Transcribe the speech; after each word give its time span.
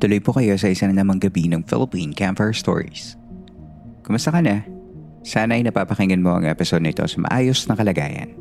Tuloy 0.00 0.16
po 0.16 0.32
kayo 0.32 0.56
sa 0.56 0.72
isa 0.72 0.88
na 0.88 0.96
namang 0.96 1.20
gabi 1.20 1.44
ng 1.44 1.60
Philippine 1.68 2.16
Campfire 2.16 2.56
Stories. 2.56 3.20
Kumusta 4.00 4.32
ka 4.32 4.40
na? 4.40 4.64
Sana 5.20 5.60
ay 5.60 5.68
napapakinggan 5.68 6.24
mo 6.24 6.40
ang 6.40 6.48
episode 6.48 6.80
nito 6.80 7.04
sa 7.04 7.20
maayos 7.20 7.68
na 7.68 7.76
kalagayan. 7.76 8.32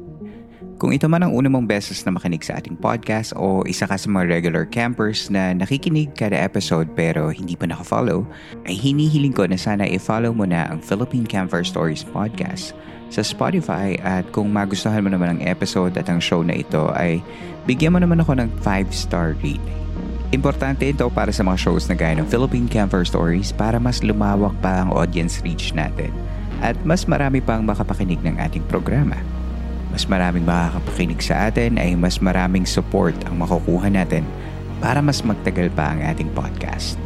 Kung 0.79 0.95
ito 0.95 1.11
man 1.11 1.19
ang 1.27 1.35
una 1.35 1.51
mong 1.51 1.67
beses 1.67 1.99
na 2.07 2.15
makinig 2.15 2.47
sa 2.47 2.55
ating 2.55 2.79
podcast 2.79 3.35
o 3.35 3.67
isa 3.67 3.83
ka 3.83 3.99
sa 3.99 4.07
mga 4.07 4.39
regular 4.39 4.63
campers 4.63 5.27
na 5.27 5.51
nakikinig 5.51 6.15
kada 6.15 6.39
episode 6.39 6.87
pero 6.95 7.27
hindi 7.27 7.59
pa 7.59 7.67
nakafollow, 7.67 8.23
ay 8.63 8.79
hinihiling 8.79 9.35
ko 9.35 9.43
na 9.43 9.59
sana 9.59 9.83
i-follow 9.83 10.31
mo 10.31 10.47
na 10.47 10.71
ang 10.71 10.79
Philippine 10.79 11.27
Campfire 11.27 11.67
Stories 11.67 12.07
podcast 12.07 12.71
sa 13.11 13.19
Spotify 13.19 13.99
at 13.99 14.23
kung 14.31 14.47
magustuhan 14.55 15.03
mo 15.03 15.11
naman 15.11 15.35
ang 15.35 15.41
episode 15.43 15.91
at 15.99 16.07
ang 16.07 16.23
show 16.23 16.39
na 16.39 16.55
ito 16.55 16.87
ay 16.95 17.19
bigyan 17.67 17.91
mo 17.91 17.99
naman 17.99 18.23
ako 18.23 18.39
ng 18.39 18.47
5-star 18.63 19.35
rating. 19.43 19.88
Importante 20.29 20.85
ito 20.85 21.09
para 21.09 21.33
sa 21.33 21.41
mga 21.41 21.57
shows 21.57 21.89
na 21.89 21.97
gaya 21.97 22.13
ng 22.21 22.29
Philippine 22.29 22.69
Camper 22.69 23.01
Stories 23.01 23.49
para 23.49 23.81
mas 23.81 24.05
lumawak 24.05 24.53
pa 24.61 24.85
ang 24.85 24.93
audience 24.93 25.41
reach 25.41 25.73
natin 25.73 26.13
at 26.61 26.77
mas 26.85 27.09
marami 27.09 27.41
pang 27.41 27.65
makapakinig 27.65 28.21
ng 28.21 28.37
ating 28.37 28.61
programa. 28.69 29.17
Mas 29.89 30.05
maraming 30.05 30.45
makakapakinig 30.45 31.25
sa 31.25 31.49
atin 31.49 31.81
ay 31.81 31.97
mas 31.97 32.21
maraming 32.21 32.61
support 32.61 33.17
ang 33.25 33.41
makukuha 33.41 33.89
natin 33.89 34.21
para 34.77 35.01
mas 35.01 35.25
magtagal 35.25 35.73
pa 35.73 35.97
ang 35.97 36.05
ating 36.05 36.29
podcast. 36.37 37.01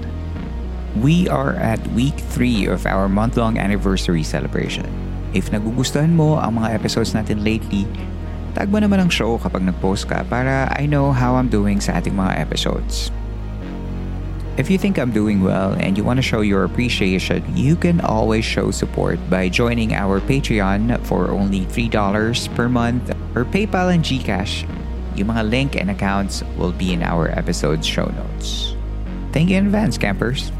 We 0.99 1.31
are 1.31 1.55
at 1.55 1.79
week 1.95 2.19
3 2.35 2.67
of 2.67 2.83
our 2.83 3.07
month-long 3.07 3.55
anniversary 3.55 4.27
celebration. 4.27 4.83
If 5.31 5.47
nagugustuhan 5.47 6.11
mo 6.11 6.43
ang 6.43 6.59
mga 6.59 6.75
episodes 6.75 7.15
natin 7.15 7.39
lately, 7.39 7.87
tag 8.53 8.69
mo 8.69 8.77
naman 8.77 9.01
ang 9.01 9.09
show 9.09 9.37
kapag 9.41 9.65
nag-post 9.65 10.05
ka 10.05 10.21
para 10.29 10.69
I 10.77 10.85
know 10.85 11.09
how 11.09 11.35
I'm 11.35 11.49
doing 11.49 11.81
sa 11.81 11.97
ating 11.97 12.13
mga 12.13 12.37
episodes. 12.37 13.09
If 14.53 14.69
you 14.69 14.77
think 14.77 15.01
I'm 15.01 15.09
doing 15.09 15.41
well 15.41 15.73
and 15.81 15.97
you 15.97 16.05
want 16.05 16.21
to 16.21 16.25
show 16.25 16.45
your 16.45 16.61
appreciation, 16.63 17.41
you 17.57 17.73
can 17.73 17.97
always 18.05 18.45
show 18.45 18.69
support 18.69 19.17
by 19.25 19.49
joining 19.49 19.97
our 19.97 20.21
Patreon 20.21 21.01
for 21.09 21.33
only 21.33 21.65
$3 21.73 21.89
per 22.53 22.69
month 22.69 23.09
or 23.33 23.49
PayPal 23.49 23.89
and 23.89 24.05
GCash. 24.05 24.69
Yung 25.17 25.33
mga 25.33 25.49
link 25.49 25.73
and 25.73 25.89
accounts 25.89 26.45
will 26.53 26.73
be 26.73 26.93
in 26.93 27.01
our 27.01 27.33
episode's 27.33 27.89
show 27.89 28.05
notes. 28.13 28.77
Thank 29.33 29.49
you 29.49 29.57
in 29.57 29.65
advance, 29.65 29.97
campers. 29.97 30.53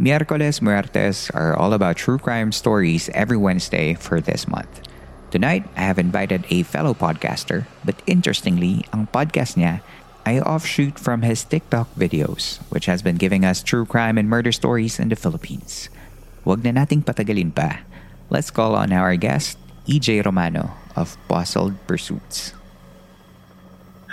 Miércoles 0.00 0.64
Muertes 0.64 1.28
are 1.36 1.52
all 1.52 1.76
about 1.76 2.00
true 2.00 2.16
crime 2.16 2.56
stories 2.56 3.12
every 3.12 3.36
Wednesday 3.36 3.92
for 3.92 4.16
this 4.16 4.48
month. 4.48 4.80
Tonight, 5.28 5.68
I 5.76 5.84
have 5.84 6.00
invited 6.00 6.48
a 6.48 6.64
fellow 6.64 6.96
podcaster, 6.96 7.68
but 7.84 8.00
interestingly, 8.08 8.88
ang 8.96 9.12
podcast 9.12 9.60
niya 9.60 9.84
ay 10.24 10.40
offshoot 10.40 10.96
from 10.96 11.20
his 11.20 11.44
TikTok 11.44 11.92
videos, 12.00 12.64
which 12.72 12.88
has 12.88 13.04
been 13.04 13.20
giving 13.20 13.44
us 13.44 13.60
true 13.60 13.84
crime 13.84 14.16
and 14.16 14.24
murder 14.24 14.56
stories 14.56 14.96
in 14.96 15.12
the 15.12 15.20
Philippines. 15.20 15.92
Huwag 16.48 16.64
na 16.64 16.80
nating 16.80 17.04
patagalin 17.04 17.52
pa. 17.52 17.84
Let's 18.32 18.48
call 18.48 18.72
on 18.72 18.96
our 18.96 19.20
guest, 19.20 19.60
EJ 19.84 20.24
Romano 20.24 20.80
of 20.96 21.20
Puzzled 21.28 21.76
Pursuits. 21.84 22.56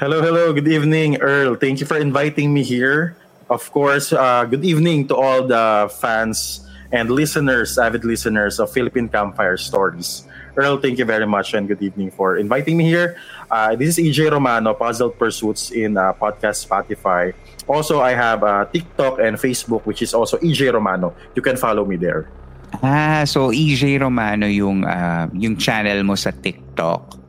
Hello, 0.03 0.19
hello. 0.19 0.51
Good 0.51 0.67
evening, 0.67 1.23
Earl. 1.23 1.55
Thank 1.55 1.79
you 1.79 1.87
for 1.87 1.95
inviting 1.95 2.51
me 2.51 2.67
here. 2.67 3.15
Of 3.47 3.71
course, 3.71 4.11
uh, 4.11 4.43
good 4.43 4.65
evening 4.67 5.07
to 5.07 5.15
all 5.15 5.47
the 5.47 5.87
fans 6.03 6.67
and 6.91 7.07
listeners, 7.07 7.79
avid 7.79 8.03
listeners 8.03 8.59
of 8.59 8.71
Philippine 8.71 9.07
Campfire 9.07 9.55
Stories. 9.55 10.27
Earl, 10.59 10.83
thank 10.83 10.99
you 10.99 11.05
very 11.05 11.25
much 11.25 11.53
and 11.53 11.67
good 11.67 11.79
evening 11.79 12.11
for 12.11 12.35
inviting 12.35 12.75
me 12.75 12.83
here. 12.83 13.15
Uh, 13.49 13.75
this 13.75 13.95
is 13.95 14.03
EJ 14.03 14.31
Romano, 14.31 14.73
Puzzle 14.73 15.11
Pursuits 15.11 15.71
in 15.71 15.95
uh, 15.95 16.11
podcast 16.19 16.67
Spotify. 16.67 17.31
Also, 17.67 18.01
I 18.01 18.11
have 18.11 18.43
uh, 18.43 18.65
TikTok 18.67 19.19
and 19.19 19.37
Facebook, 19.37 19.85
which 19.85 20.01
is 20.01 20.13
also 20.13 20.35
EJ 20.43 20.73
Romano. 20.73 21.15
You 21.35 21.41
can 21.41 21.55
follow 21.55 21.85
me 21.85 21.95
there. 21.95 22.27
Ah, 22.83 23.23
so 23.23 23.55
EJ 23.55 24.01
Romano 24.01 24.43
yung 24.43 24.83
uh, 24.83 25.31
yung 25.31 25.55
channel 25.55 26.03
mo 26.03 26.19
sa 26.19 26.35
TikTok. 26.35 27.26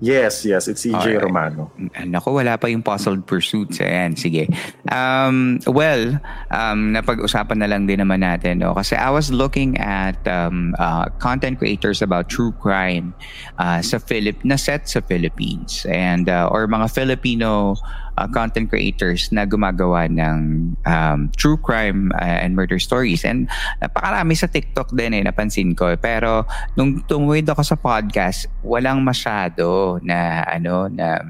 Yes, 0.00 0.44
yes. 0.44 0.68
It's 0.68 0.84
EJ 0.84 0.92
Alright. 0.92 1.22
Romano. 1.24 1.72
Nako, 2.04 2.36
wala 2.36 2.60
pa 2.60 2.68
yung 2.68 2.84
puzzled 2.84 3.24
pursuits. 3.24 3.80
Ayan, 3.80 4.12
sige. 4.12 4.44
Um, 4.92 5.56
well, 5.64 6.20
um, 6.52 6.92
napag-usapan 6.92 7.64
na 7.64 7.68
lang 7.72 7.88
din 7.88 8.04
naman 8.04 8.20
natin. 8.20 8.60
No? 8.60 8.76
Kasi 8.76 8.92
I 8.92 9.08
was 9.08 9.32
looking 9.32 9.80
at 9.80 10.20
um, 10.28 10.76
uh, 10.76 11.08
content 11.16 11.58
creators 11.58 12.04
about 12.04 12.28
true 12.28 12.52
crime 12.60 13.16
uh, 13.56 13.80
sa 13.80 13.96
Philip 13.96 14.36
na 14.44 14.60
set 14.60 14.84
sa 14.84 15.00
Philippines. 15.00 15.88
And, 15.88 16.28
uh, 16.28 16.52
or 16.52 16.68
mga 16.68 16.92
Filipino 16.92 17.80
uh, 18.16 18.28
content 18.28 18.68
creators 18.68 19.30
na 19.30 19.44
gumagawa 19.44 20.08
ng 20.08 20.72
um, 20.88 21.18
true 21.36 21.56
crime 21.56 22.12
uh, 22.16 22.40
and 22.42 22.56
murder 22.56 22.80
stories. 22.80 23.24
And 23.24 23.48
napakarami 23.80 24.36
sa 24.36 24.48
TikTok 24.48 24.96
din 24.96 25.14
eh, 25.14 25.22
napansin 25.22 25.76
ko. 25.76 25.94
Pero 25.96 26.48
nung 26.74 27.04
tumuwid 27.04 27.48
ako 27.48 27.62
sa 27.62 27.76
podcast, 27.76 28.48
walang 28.64 29.04
masyado 29.04 30.00
na 30.02 30.42
ano 30.48 30.88
na 30.88 31.20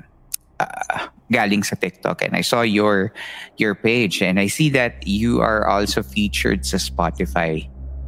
uh, 0.62 1.10
galing 1.30 1.66
sa 1.66 1.74
TikTok 1.74 2.22
and 2.22 2.38
I 2.38 2.42
saw 2.46 2.62
your 2.62 3.10
your 3.58 3.74
page 3.74 4.22
and 4.22 4.38
I 4.38 4.46
see 4.46 4.70
that 4.78 5.02
you 5.02 5.42
are 5.42 5.66
also 5.66 6.02
featured 6.06 6.62
sa 6.62 6.78
Spotify 6.78 7.66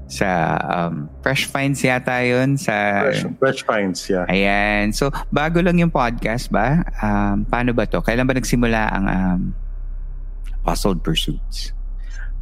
sa 0.09 0.57
um, 0.65 1.07
Fresh 1.21 1.53
Finds 1.53 1.85
yata 1.85 2.25
yun. 2.25 2.57
Sa, 2.57 2.73
Fresh, 3.05 3.23
Fresh 3.39 3.61
Finds, 3.69 4.01
yeah. 4.09 4.25
Ayan. 4.27 4.91
So, 4.97 5.13
bago 5.29 5.61
lang 5.61 5.77
yung 5.77 5.93
podcast 5.93 6.49
ba? 6.49 6.81
Um, 7.05 7.45
paano 7.45 7.77
ba 7.77 7.85
to? 7.85 8.01
Kailan 8.01 8.25
ba 8.25 8.33
nagsimula 8.33 8.89
ang 8.89 9.05
um, 9.07 9.41
Puzzled 10.65 11.05
Pursuits? 11.05 11.73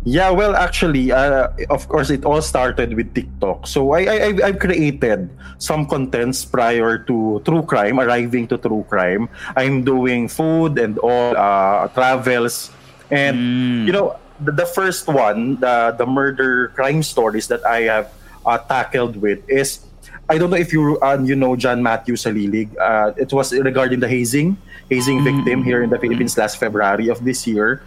Yeah, 0.06 0.30
well, 0.30 0.54
actually, 0.54 1.10
uh, 1.10 1.50
of 1.66 1.88
course, 1.90 2.14
it 2.14 2.22
all 2.22 2.38
started 2.38 2.94
with 2.94 3.10
TikTok. 3.10 3.66
So 3.66 3.90
I, 3.90 4.06
I 4.06 4.16
I've- 4.30 4.42
I've 4.42 4.58
created 4.62 5.34
some 5.58 5.82
contents 5.82 6.46
prior 6.46 7.02
to 7.10 7.42
true 7.42 7.66
crime, 7.66 7.98
arriving 7.98 8.46
to 8.54 8.56
true 8.58 8.86
crime. 8.86 9.26
I'm 9.58 9.82
doing 9.82 10.30
food 10.30 10.78
and 10.78 10.94
all 11.02 11.34
uh, 11.34 11.90
travels, 11.90 12.70
and 13.10 13.82
you 13.82 13.90
know, 13.90 14.14
the, 14.40 14.52
the 14.52 14.66
first 14.66 15.08
one, 15.08 15.56
the 15.60 15.94
the 15.96 16.06
murder 16.06 16.68
crime 16.74 17.02
stories 17.02 17.48
that 17.48 17.64
I 17.64 17.88
have 17.90 18.12
uh, 18.44 18.58
tackled 18.58 19.16
with 19.16 19.42
is. 19.48 19.80
I 20.26 20.38
don't 20.42 20.50
know 20.50 20.58
if 20.58 20.74
you 20.74 20.98
uh, 20.98 21.22
you 21.22 21.38
know 21.38 21.54
John 21.54 21.86
Matthew 21.86 22.18
Salilig. 22.18 22.74
Uh, 22.74 23.14
it 23.14 23.30
was 23.30 23.54
regarding 23.54 24.02
the 24.02 24.10
hazing 24.10 24.58
hazing 24.90 25.22
victim 25.22 25.62
here 25.62 25.82
in 25.82 25.90
the 25.90 25.98
Philippines 25.98 26.34
last 26.38 26.58
February 26.58 27.08
of 27.08 27.22
this 27.22 27.46
year. 27.46 27.82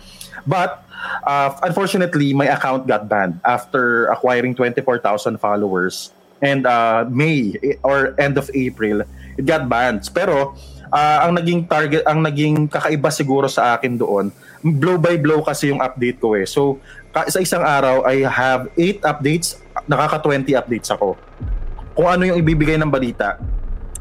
But 0.47 0.83
uh, 1.23 1.55
unfortunately, 1.63 2.33
my 2.33 2.47
account 2.47 2.87
got 2.87 3.07
banned 3.07 3.39
after 3.43 4.07
acquiring 4.07 4.55
24,000 4.55 5.39
followers. 5.39 6.11
And 6.41 6.63
uh, 6.63 7.03
May 7.11 7.59
eh, 7.59 7.75
or 7.83 8.15
end 8.15 8.37
of 8.39 8.49
April, 8.55 9.03
it 9.35 9.45
got 9.45 9.67
banned. 9.67 10.07
Pero 10.15 10.55
uh, 10.91 11.17
ang 11.27 11.35
naging 11.35 11.67
target, 11.67 12.03
ang 12.07 12.23
naging 12.23 12.71
kakaiba 12.71 13.11
siguro 13.11 13.51
sa 13.51 13.75
akin 13.75 13.99
doon, 13.99 14.31
blow 14.63 14.99
by 14.99 15.15
blow 15.19 15.39
kasi 15.43 15.71
yung 15.71 15.79
update 15.79 16.19
ko 16.19 16.35
eh. 16.35 16.45
So, 16.45 16.79
sa 17.11 17.39
isang 17.41 17.63
araw, 17.63 18.05
I 18.05 18.23
have 18.27 18.69
8 18.77 19.01
updates, 19.03 19.59
nakaka-20 19.87 20.55
updates 20.55 20.89
ako. 20.93 21.15
Kung 21.95 22.07
ano 22.07 22.23
yung 22.27 22.37
ibibigay 22.39 22.79
ng 22.79 22.91
balita, 22.91 23.39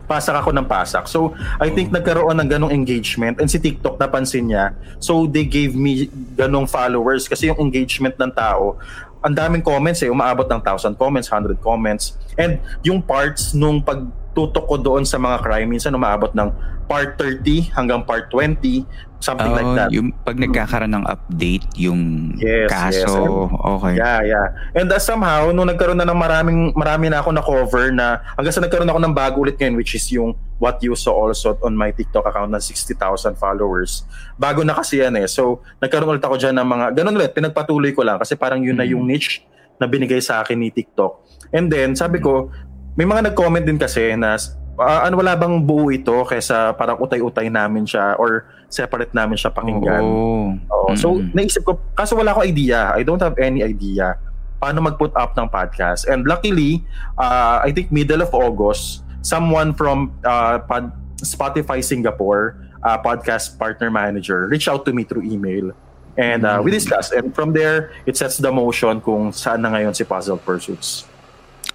pasak 0.09 0.41
ako 0.41 0.57
ng 0.57 0.65
pasak. 0.65 1.05
So, 1.05 1.37
I 1.61 1.69
think 1.69 1.93
nagkaroon 1.93 2.41
ng 2.41 2.49
ganong 2.49 2.73
engagement 2.73 3.39
and 3.45 3.47
si 3.47 3.61
TikTok 3.61 4.01
napansin 4.01 4.49
niya. 4.49 4.73
So, 4.99 5.29
they 5.29 5.45
gave 5.45 5.77
me 5.77 6.09
ganong 6.33 6.65
followers 6.65 7.29
kasi 7.29 7.53
yung 7.53 7.61
engagement 7.61 8.17
ng 8.17 8.33
tao, 8.33 8.81
ang 9.21 9.35
daming 9.37 9.61
comments 9.61 10.01
eh, 10.01 10.09
umaabot 10.09 10.49
ng 10.49 10.63
1,000 10.65 10.97
comments, 10.97 11.29
100 11.29 11.61
comments. 11.61 12.17
And 12.39 12.63
yung 12.87 13.05
parts 13.05 13.53
nung 13.53 13.85
pagtutok 13.85 14.65
ko 14.65 14.77
doon 14.81 15.05
sa 15.05 15.21
mga 15.21 15.45
crime, 15.45 15.69
minsan 15.69 15.93
umaabot 15.93 16.33
ng 16.33 16.49
part 16.89 17.21
30 17.21 17.75
hanggang 17.77 18.01
part 18.01 18.33
20, 18.33 18.87
something 19.19 19.51
like 19.51 19.67
Oh, 19.67 19.75
that. 19.75 19.91
Yung 19.91 20.15
pag 20.23 20.39
nagkakaroon 20.39 20.95
ng 20.95 21.05
update, 21.07 21.67
yung 21.75 22.33
Yes, 22.39 22.71
kaso, 22.71 23.51
yes. 23.51 23.67
okay. 23.79 23.95
Yeah, 23.99 24.21
yeah. 24.23 24.47
And 24.79 24.87
uh, 24.91 25.03
somehow, 25.03 25.51
nung 25.51 25.67
nagkaroon 25.67 25.99
na 25.99 26.07
ng 26.07 26.19
maraming, 26.19 26.59
marami 26.75 27.11
na 27.11 27.19
ako 27.19 27.31
na 27.35 27.43
cover 27.43 27.91
na, 27.91 28.23
hanggang 28.39 28.55
sa 28.55 28.63
nagkaroon 28.63 28.89
ako 28.89 29.01
ng 29.03 29.15
bago 29.15 29.37
ulit 29.43 29.59
ngayon, 29.59 29.75
which 29.75 29.99
is 29.99 30.07
yung 30.15 30.39
what 30.63 30.79
you 30.83 30.95
saw 30.95 31.15
also 31.15 31.59
on 31.63 31.75
my 31.75 31.91
TikTok 31.91 32.27
account 32.27 32.51
na 32.55 32.63
60,000 32.63 33.35
followers. 33.35 34.07
Bago 34.39 34.63
na 34.63 34.79
kasi 34.79 35.03
yan 35.03 35.19
eh. 35.19 35.27
So, 35.27 35.63
nagkaroon 35.83 36.19
ulit 36.19 36.25
ako 36.25 36.39
dyan 36.39 36.55
ng 36.59 36.67
mga, 36.67 36.85
ganun 37.03 37.15
ulit, 37.19 37.35
pinagpatuloy 37.35 37.91
ko 37.95 38.07
lang 38.07 38.19
kasi 38.23 38.39
parang 38.39 38.63
yun 38.63 38.79
na 38.79 38.87
yung 38.87 39.03
niche 39.03 39.43
na 39.79 39.87
binigay 39.87 40.19
sa 40.23 40.43
akin 40.43 40.59
ni 40.59 40.71
TikTok. 40.71 41.27
And 41.51 41.71
then, 41.71 41.95
sabi 41.99 42.19
ko, 42.23 42.51
may 42.99 43.07
mga 43.07 43.31
nag-comment 43.31 43.63
din 43.63 43.79
kasi 43.79 44.15
na, 44.19 44.35
ah, 44.79 45.05
ano 45.05 45.19
wala 45.19 45.35
bang 45.35 45.59
buo 45.63 45.91
ito 45.91 46.15
kaysa 46.25 46.73
parang 46.79 46.99
utay-utay 47.03 47.51
namin 47.51 47.85
siya 47.85 48.15
or 48.17 48.47
separate 48.71 49.13
namin 49.13 49.37
siya 49.37 49.51
pakinggan. 49.51 50.03
Oo. 50.03 50.55
Oo. 50.71 50.91
So, 50.95 51.19
Mm-mm. 51.19 51.35
naisip 51.35 51.67
ko, 51.67 51.81
kaso 51.93 52.15
wala 52.15 52.33
akong 52.33 52.47
idea. 52.47 52.95
I 52.95 53.03
don't 53.03 53.21
have 53.21 53.37
any 53.43 53.65
idea 53.65 54.17
paano 54.59 54.83
mag-put 54.83 55.15
up 55.15 55.39
ng 55.39 55.47
podcast. 55.49 56.07
And 56.11 56.27
luckily, 56.27 56.83
uh, 57.15 57.63
I 57.63 57.71
think 57.71 57.95
middle 57.95 58.23
of 58.23 58.35
August, 58.35 59.07
someone 59.23 59.73
from 59.73 60.15
uh, 60.27 60.59
pod- 60.67 60.95
Spotify 61.23 61.83
Singapore, 61.83 62.59
uh, 62.83 62.99
podcast 62.99 63.59
partner 63.59 63.91
manager, 63.91 64.47
reached 64.51 64.69
out 64.69 64.85
to 64.87 64.93
me 64.93 65.07
through 65.07 65.27
email. 65.31 65.71
And 66.19 66.43
uh, 66.43 66.59
we 66.59 66.75
discussed. 66.75 67.15
And 67.15 67.31
from 67.31 67.55
there, 67.55 67.95
it 68.03 68.19
sets 68.19 68.43
the 68.43 68.51
motion 68.51 68.99
kung 69.01 69.31
saan 69.31 69.63
na 69.63 69.71
ngayon 69.71 69.95
si 69.95 70.03
Puzzle 70.03 70.43
Pursuits. 70.43 71.07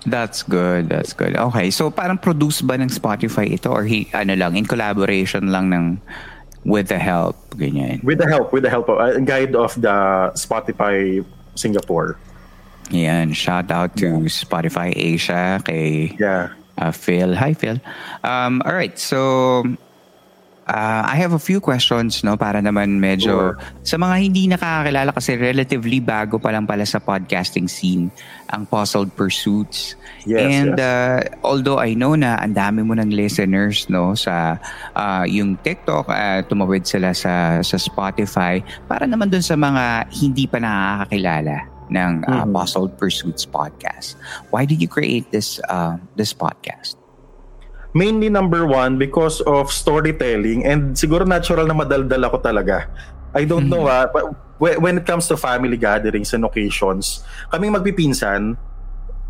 That's 0.05 0.43
good. 0.43 0.89
That's 0.89 1.13
good. 1.13 1.35
Okay. 1.35 1.71
So 1.71 1.89
parang 1.89 2.17
produce 2.17 2.61
ba 2.61 2.75
ng 2.75 2.89
Spotify 2.89 3.47
ito 3.51 3.71
or 3.71 3.83
he, 3.87 4.07
ano 4.13 4.35
lang, 4.35 4.55
in 4.55 4.65
collaboration 4.65 5.47
lang 5.51 5.71
ng 5.71 6.01
with 6.65 6.87
the 6.87 6.99
help, 6.99 7.35
ganyan. 7.55 8.03
With 8.03 8.19
the 8.19 8.27
help, 8.27 8.51
with 8.51 8.63
the 8.63 8.69
help 8.71 8.87
of 8.87 8.99
a 8.99 9.19
guide 9.19 9.55
of 9.55 9.75
the 9.79 10.31
Spotify 10.35 11.23
Singapore. 11.55 12.17
Yan. 12.91 13.31
Shout 13.31 13.71
out 13.71 13.95
to 13.97 14.27
Spotify 14.27 14.91
Asia 14.95 15.59
kay 15.63 16.15
Yeah. 16.19 16.51
uh, 16.77 16.91
Phil. 16.91 17.35
Hi, 17.35 17.53
Phil. 17.55 17.79
Um, 18.23 18.61
all 18.65 18.75
right. 18.75 18.95
So, 18.99 19.63
uh, 20.67 21.01
I 21.05 21.15
have 21.19 21.33
a 21.35 21.41
few 21.41 21.59
questions, 21.59 22.23
no, 22.23 22.35
para 22.35 22.63
naman 22.63 22.99
medyo 22.99 23.55
sa 23.83 23.99
mga 23.99 24.15
hindi 24.19 24.47
nakakakilala 24.47 25.11
kasi 25.11 25.35
relatively 25.35 25.99
bago 25.99 26.39
pa 26.39 26.55
lang 26.55 26.63
pala 26.63 26.87
sa 26.87 27.03
podcasting 27.03 27.67
scene 27.67 28.07
ang 28.49 28.63
Puzzled 28.65 29.11
Pursuits. 29.13 29.99
Yes, 30.23 30.39
And 30.47 30.79
yes. 30.79 30.87
uh, 30.87 31.19
although 31.43 31.83
I 31.83 31.99
know 31.99 32.15
na 32.15 32.39
ang 32.39 32.55
dami 32.55 32.79
mo 32.87 32.95
ng 32.95 33.11
listeners, 33.11 33.91
no, 33.91 34.15
sa 34.15 34.55
uh, 34.95 35.27
yung 35.27 35.59
TikTok, 35.59 36.07
uh, 36.07 36.39
tumawid 36.47 36.87
sila 36.87 37.11
sa 37.11 37.59
sa 37.59 37.75
Spotify 37.75 38.63
para 38.87 39.03
naman 39.03 39.27
dun 39.27 39.43
sa 39.43 39.59
mga 39.59 40.07
hindi 40.15 40.47
pa 40.47 40.63
nakakakilala 40.63 41.67
ng 41.91 42.23
uh, 42.23 42.47
Mhm. 42.47 42.55
Puzzled 42.55 42.95
Pursuits 42.95 43.43
podcast. 43.43 44.15
Why 44.55 44.63
did 44.63 44.79
you 44.79 44.87
create 44.87 45.27
this 45.35 45.59
uh, 45.67 45.99
this 46.15 46.31
podcast? 46.31 47.02
Mainly 47.93 48.27
number 48.27 48.65
one 48.65 48.97
because 48.97 49.39
of 49.45 49.69
storytelling 49.69 50.65
and 50.65 50.93
siguro 50.93 51.23
natural 51.23 51.65
na 51.65 51.73
madaldal 51.73 52.25
ako 52.25 52.41
talaga. 52.41 52.89
I 53.33 53.45
don't 53.45 53.65
know 53.65 53.85
ah, 53.85 54.05
but 54.05 54.29
whe- 54.57 54.77
when 54.77 54.97
it 54.97 55.05
comes 55.05 55.25
to 55.29 55.37
family 55.37 55.77
gatherings 55.77 56.33
and 56.33 56.45
occasions, 56.45 57.21
kaming 57.49 57.73
magpipinsan, 57.73 58.57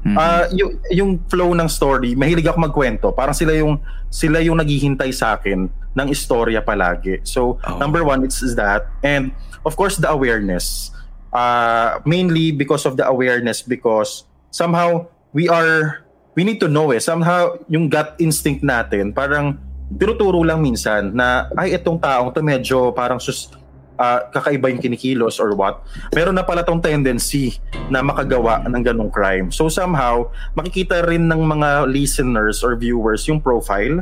Mhm. 0.03 0.15
ah 0.19 0.51
yung, 0.51 0.71
yung 0.91 1.11
flow 1.31 1.55
ng 1.55 1.67
story, 1.67 2.11
mahilig 2.11 2.43
ako 2.43 2.59
magkwento. 2.59 3.07
Parang 3.15 3.31
sila 3.31 3.55
yung 3.55 3.79
sila 4.11 4.43
yung 4.43 4.59
naghihintay 4.59 5.15
sa 5.15 5.39
akin 5.39 5.71
ng 5.71 6.07
istorya 6.11 6.59
palagi. 6.59 7.23
So, 7.23 7.55
Oh. 7.63 7.79
number 7.79 8.03
one, 8.03 8.23
it's 8.27 8.43
that. 8.55 8.91
And 8.99 9.31
of 9.63 9.79
course, 9.79 9.95
the 9.95 10.11
awareness. 10.11 10.91
Uh, 11.31 11.97
mainly 12.05 12.51
because 12.51 12.85
of 12.85 12.93
the 12.93 13.01
awareness 13.01 13.63
because 13.63 14.27
somehow 14.51 15.07
we 15.33 15.49
are 15.49 16.05
we 16.33 16.41
need 16.45 16.57
to 16.61 16.69
know 16.69 16.89
eh. 16.93 17.01
Somehow, 17.01 17.57
yung 17.69 17.89
gut 17.89 18.17
instinct 18.17 18.65
natin, 18.65 19.13
parang 19.13 19.57
tinuturo 19.93 20.41
lang 20.41 20.61
minsan 20.61 21.13
na, 21.13 21.49
ay, 21.53 21.77
itong 21.77 22.01
taong 22.01 22.33
to 22.33 22.41
medyo 22.41 22.89
parang 22.93 23.21
sus, 23.21 23.53
ah, 24.01 24.25
kakaiba 24.33 24.73
yung 24.73 24.81
kinikilos 24.81 25.37
or 25.37 25.53
what. 25.53 25.85
Meron 26.13 26.33
na 26.33 26.45
pala 26.45 26.65
tong 26.65 26.81
tendency 26.81 27.61
na 27.93 28.01
makagawa 28.01 28.65
ng 28.65 28.81
ganong 28.81 29.11
crime. 29.13 29.53
So 29.53 29.69
somehow, 29.69 30.33
makikita 30.57 31.05
rin 31.05 31.29
ng 31.29 31.41
mga 31.45 31.85
listeners 31.89 32.65
or 32.65 32.73
viewers 32.73 33.29
yung 33.29 33.37
profile. 33.37 34.01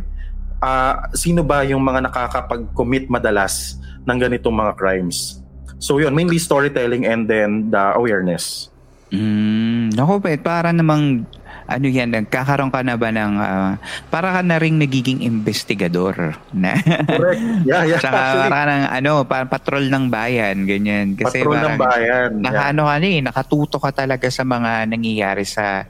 ah, 0.62 1.10
sino 1.18 1.42
ba 1.42 1.66
yung 1.66 1.82
mga 1.82 2.08
nakakapag-commit 2.08 3.10
madalas 3.10 3.82
ng 4.06 4.18
ganitong 4.22 4.54
mga 4.54 4.78
crimes. 4.78 5.42
So 5.82 5.98
yun, 5.98 6.14
mainly 6.14 6.38
storytelling 6.38 7.10
and 7.10 7.26
then 7.26 7.74
the 7.74 7.98
awareness. 7.98 8.70
Mm, 9.10 9.98
ako 9.98 10.22
pa, 10.22 10.38
para 10.38 10.70
namang 10.70 11.26
ano 11.72 11.88
yan, 11.88 12.12
nagkakaroon 12.12 12.68
ka 12.68 12.84
na 12.84 13.00
ba 13.00 13.10
ng 13.10 13.34
ah, 13.36 13.74
para 14.12 14.36
ka 14.36 14.42
na 14.44 14.60
ring 14.60 14.76
nagiging 14.76 15.24
investigador 15.24 16.36
na 16.52 16.76
Correct. 17.08 17.40
Yeah, 17.64 17.84
yeah. 17.88 18.00
Tsaka 18.00 18.18
Actually, 18.20 18.52
para 18.52 18.72
ka 18.72 18.76
ng 18.76 18.92
ano, 19.00 19.12
parang 19.24 19.50
patrol 19.50 19.86
ng 19.88 20.06
bayan, 20.12 20.56
ganyan. 20.68 21.16
Kasi 21.16 21.40
patrol 21.42 21.56
ng 21.56 21.76
parang 21.76 21.80
bayan. 21.80 22.30
naka, 22.44 22.56
Yeah. 22.60 22.70
ano 22.76 22.82
ka 22.86 22.96
na 23.00 23.08
eh, 23.08 23.20
nakatuto 23.24 23.78
ka 23.80 23.92
talaga 23.96 24.28
sa 24.28 24.44
mga 24.44 24.72
nangyayari 24.86 25.48
sa 25.48 25.88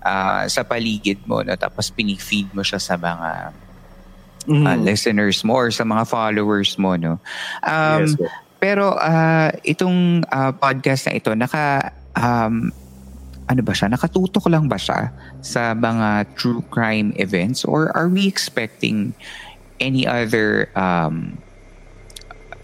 ah, 0.00 0.44
sa 0.48 0.64
paligid 0.64 1.22
mo, 1.28 1.44
no? 1.44 1.54
tapos 1.54 1.92
pinifeed 1.92 2.50
mo 2.50 2.64
siya 2.64 2.80
sa 2.80 2.96
mga 2.96 3.52
Mhm. 4.48 4.64
ah, 4.64 4.78
listeners 4.80 5.44
mo 5.44 5.52
or 5.52 5.68
sa 5.68 5.84
mga 5.84 6.08
followers 6.08 6.80
mo. 6.80 6.96
No? 6.96 7.20
Um, 7.60 8.08
yes. 8.08 8.16
Pero 8.56 8.96
ah, 8.96 9.52
itong 9.60 10.24
ah, 10.26 10.52
podcast 10.52 11.08
na 11.08 11.16
ito, 11.16 11.32
naka 11.36 11.92
um, 12.16 12.72
ano 13.50 13.66
ba 13.66 13.74
siya? 13.74 13.90
Nakatutok 13.90 14.46
lang 14.46 14.70
ba 14.70 14.78
siya 14.78 15.10
sa 15.42 15.74
mga 15.74 16.30
true 16.38 16.62
crime 16.70 17.10
events 17.18 17.66
or 17.66 17.90
are 17.98 18.06
we 18.06 18.30
expecting 18.30 19.10
any 19.82 20.06
other 20.06 20.70
um, 20.78 21.34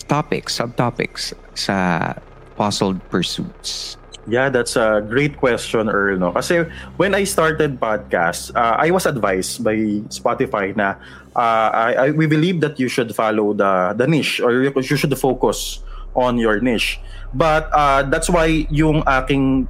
topics, 0.07 0.63
subtopics 0.63 1.35
sa 1.59 2.15
puzzled 2.55 3.03
pursuits? 3.11 3.99
Yeah, 4.27 4.51
that's 4.51 4.75
a 4.75 5.03
great 5.07 5.39
question, 5.39 5.91
Earl. 5.91 6.19
No? 6.19 6.31
Kasi 6.35 6.67
when 6.99 7.15
I 7.15 7.23
started 7.23 7.79
podcast, 7.79 8.55
uh, 8.55 8.75
I 8.79 8.91
was 8.91 9.07
advised 9.07 9.63
by 9.63 10.03
Spotify 10.11 10.75
na 10.75 10.99
uh, 11.35 11.71
I, 11.71 11.91
I, 11.95 12.11
we 12.11 12.27
believe 12.27 12.61
that 12.63 12.79
you 12.79 12.89
should 12.89 13.15
follow 13.15 13.55
the, 13.55 13.95
the 13.95 14.07
niche 14.07 14.41
or 14.41 14.67
you, 14.67 14.83
should 14.83 15.15
focus 15.19 15.79
on 16.15 16.39
your 16.39 16.59
niche. 16.59 16.99
But 17.35 17.71
uh, 17.71 18.03
that's 18.03 18.31
why 18.31 18.67
yung 18.71 19.07
aking 19.07 19.69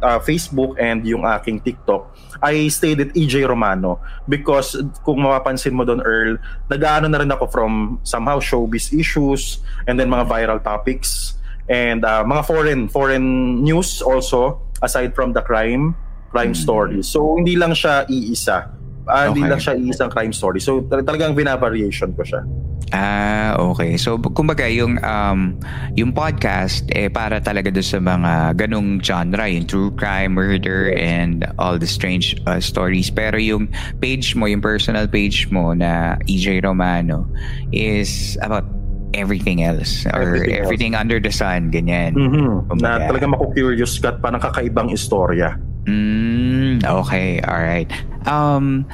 uh, 0.00 0.18
Facebook 0.18 0.78
and 0.78 1.04
yung 1.06 1.24
aking 1.24 1.60
TikTok, 1.60 2.10
I 2.42 2.68
stayed 2.68 3.00
at 3.00 3.10
EJ 3.14 3.48
Romano 3.48 4.00
because 4.28 4.78
kung 5.02 5.22
mapapansin 5.22 5.72
mo 5.74 5.82
doon, 5.84 6.00
Earl, 6.02 6.38
nag-ano 6.70 7.06
na 7.08 7.18
rin 7.18 7.30
ako 7.30 7.46
from 7.50 7.72
somehow 8.02 8.38
showbiz 8.38 8.94
issues 8.94 9.58
and 9.86 9.98
then 9.98 10.08
mga 10.08 10.26
viral 10.28 10.60
topics 10.62 11.38
And 11.68 12.00
uh, 12.04 12.24
mga 12.24 12.48
foreign 12.48 12.88
foreign 12.88 13.60
news 13.60 14.00
also 14.00 14.64
aside 14.80 15.12
from 15.12 15.36
the 15.36 15.44
crime 15.44 15.92
crime 16.32 16.56
Mm. 16.56 16.64
story. 16.64 16.98
So 17.04 17.36
hindi 17.36 17.60
lang 17.60 17.76
siya 17.76 18.08
iisa. 18.08 18.72
Ah, 19.08 19.26
Hindi 19.26 19.40
Okay. 19.40 19.50
lang 19.50 19.60
siya 19.60 19.74
iisang 19.74 20.10
crime 20.10 20.30
story. 20.30 20.60
So 20.60 20.84
tal- 20.84 21.02
talagang 21.02 21.32
binavariation 21.32 22.12
ko 22.12 22.22
siya. 22.22 22.44
Ah, 22.88 23.52
okay. 23.58 24.00
So, 24.00 24.16
kumbaga, 24.16 24.64
yung, 24.64 24.96
um, 25.04 25.60
yung 25.92 26.08
podcast, 26.08 26.88
eh, 26.88 27.12
para 27.12 27.36
talaga 27.36 27.68
doon 27.68 27.84
sa 27.84 28.00
mga 28.00 28.32
ganong 28.56 29.04
genre, 29.04 29.44
yung 29.44 29.68
true 29.68 29.92
crime, 29.92 30.32
murder, 30.32 30.96
and 30.96 31.44
all 31.60 31.76
the 31.76 31.84
strange 31.84 32.32
uh, 32.48 32.56
stories. 32.56 33.12
Pero 33.12 33.36
yung 33.36 33.68
page 34.00 34.32
mo, 34.32 34.48
yung 34.48 34.64
personal 34.64 35.04
page 35.04 35.52
mo 35.52 35.76
na 35.76 36.16
EJ 36.24 36.64
Romano 36.64 37.28
is 37.76 38.40
about 38.40 38.64
everything 39.12 39.60
else 39.60 40.08
or 40.08 40.24
Everything 40.24 40.56
else. 40.56 40.64
everything 40.64 40.92
under 40.94 41.20
the 41.20 41.32
sun, 41.32 41.68
ganyan. 41.68 42.16
Mhm. 42.16 42.72
Na 42.80 42.96
Kumbaga. 42.96 43.04
talagang 43.04 43.30
maku-curious 43.36 44.00
ka 44.00 44.12
at 44.12 44.24
parang 44.24 44.40
kakaibang 44.40 44.88
istorya. 44.88 45.60
Mm, 45.88 46.84
okay, 46.84 47.40
all 47.48 47.56
right. 47.56 47.88
Um, 48.28 48.84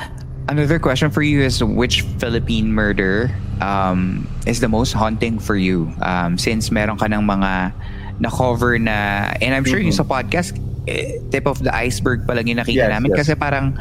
another 0.47 0.79
question 0.79 1.11
for 1.11 1.23
you 1.23 1.43
is 1.43 1.59
which 1.59 2.03
Philippine 2.23 2.71
murder 2.71 3.35
um, 3.61 4.27
is 4.47 4.61
the 4.61 4.69
most 4.69 4.93
haunting 4.95 5.39
for 5.43 5.57
you? 5.57 5.91
Um, 6.03 6.39
since 6.39 6.71
meron 6.71 6.99
ka 6.99 7.11
ng 7.11 7.27
mga 7.27 7.75
na-cover 8.23 8.79
na, 8.79 9.31
and 9.43 9.55
I'm 9.59 9.67
sure 9.67 9.83
yung 9.83 9.91
sa 9.91 10.07
podcast, 10.07 10.55
eh, 10.87 11.19
tip 11.35 11.49
of 11.51 11.65
the 11.65 11.75
iceberg 11.75 12.29
pa 12.29 12.37
lang 12.39 12.47
yung 12.47 12.61
nakita 12.63 12.87
Yes, 12.87 12.93
namin 12.93 13.11
yes. 13.11 13.19
kasi 13.25 13.33
parang 13.35 13.73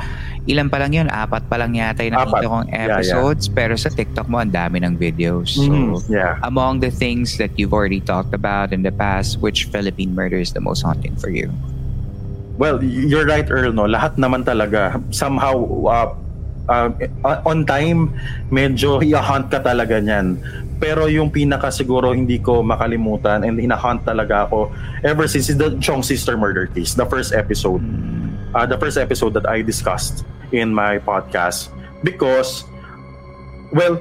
ilan 0.47 0.71
pa 0.71 0.79
lang 0.79 0.95
yun, 0.95 1.07
apat 1.11 1.45
pa 1.51 1.59
lang 1.59 1.75
yata 1.75 2.01
yung 2.01 2.15
nakita 2.15 2.39
Apat. 2.39 2.49
kong 2.49 2.67
Yeah, 2.67 2.75
yeah. 2.79 2.87
episodes 2.95 3.43
pero 3.51 3.75
sa 3.75 3.91
TikTok 3.91 4.31
mo 4.31 4.39
ang 4.39 4.49
dami 4.49 4.79
ng 4.81 4.95
videos. 4.95 5.53
So, 5.53 5.67
Mhm. 5.67 6.09
Yeah. 6.09 6.39
among 6.41 6.79
the 6.79 6.89
things 6.89 7.35
that 7.37 7.51
you've 7.59 7.75
already 7.75 7.99
talked 7.99 8.31
about 8.33 8.71
in 8.71 8.81
the 8.87 8.91
past, 8.91 9.37
which 9.43 9.67
Philippine 9.69 10.15
murder 10.15 10.39
is 10.39 10.55
the 10.55 10.63
most 10.63 10.81
haunting 10.81 11.13
for 11.19 11.27
you? 11.29 11.51
Well, 12.57 12.83
you're 12.83 13.25
right, 13.25 13.45
Earl. 13.49 13.73
No? 13.73 13.89
Lahat 13.89 14.13
naman 14.17 14.45
talaga. 14.45 15.01
Somehow, 15.09 15.57
uh, 15.89 16.09
uh, 16.69 16.89
on 17.43 17.65
time, 17.65 18.13
medyo 18.53 19.01
i-hunt 19.01 19.49
ka 19.49 19.59
talaga 19.59 19.97
niyan. 19.99 20.37
Pero 20.77 21.07
yung 21.07 21.31
pinaka 21.31 21.71
siguro 21.71 22.11
hindi 22.11 22.37
ko 22.39 22.61
makalimutan 22.61 23.47
and 23.47 23.57
ina-hunt 23.57 24.03
talaga 24.03 24.45
ako 24.47 24.67
ever 25.07 25.25
since 25.31 25.47
is 25.47 25.55
the 25.55 25.79
Chong 25.79 26.03
sister 26.03 26.35
murder 26.35 26.67
case, 26.67 26.93
the 26.93 27.07
first 27.07 27.31
episode. 27.31 27.81
Uh, 28.53 28.67
the 28.69 28.77
first 28.77 29.01
episode 29.01 29.33
that 29.33 29.49
I 29.49 29.65
discussed 29.65 30.27
in 30.53 30.69
my 30.69 31.01
podcast 31.01 31.73
because 32.05 32.67
well, 33.73 33.97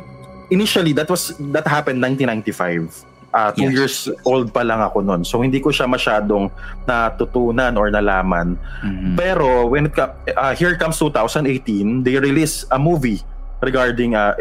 initially 0.51 0.93
that 0.93 1.09
was 1.09 1.33
that 1.57 1.65
happened 1.65 2.03
1995. 2.05 3.12
Uh, 3.33 3.49
two 3.49 3.73
Yes. 3.73 3.73
years 3.73 3.97
old 4.29 4.53
pa 4.53 4.61
lang 4.61 4.85
ako 4.85 5.01
noon. 5.01 5.25
So 5.25 5.41
hindi 5.41 5.57
ko 5.57 5.73
siya 5.73 5.89
masyadong 5.89 6.53
natutunan 6.85 7.73
or 7.81 7.89
nalaman. 7.89 8.61
Mhm. 8.85 9.17
Pero 9.17 9.73
when 9.73 9.89
it 9.89 9.97
uh, 9.97 10.13
here 10.53 10.77
comes 10.77 11.01
2018, 11.01 12.05
they 12.05 12.21
release 12.21 12.69
a 12.69 12.77
movie 12.77 13.25
regarding 13.65 14.13
uh, 14.13 14.37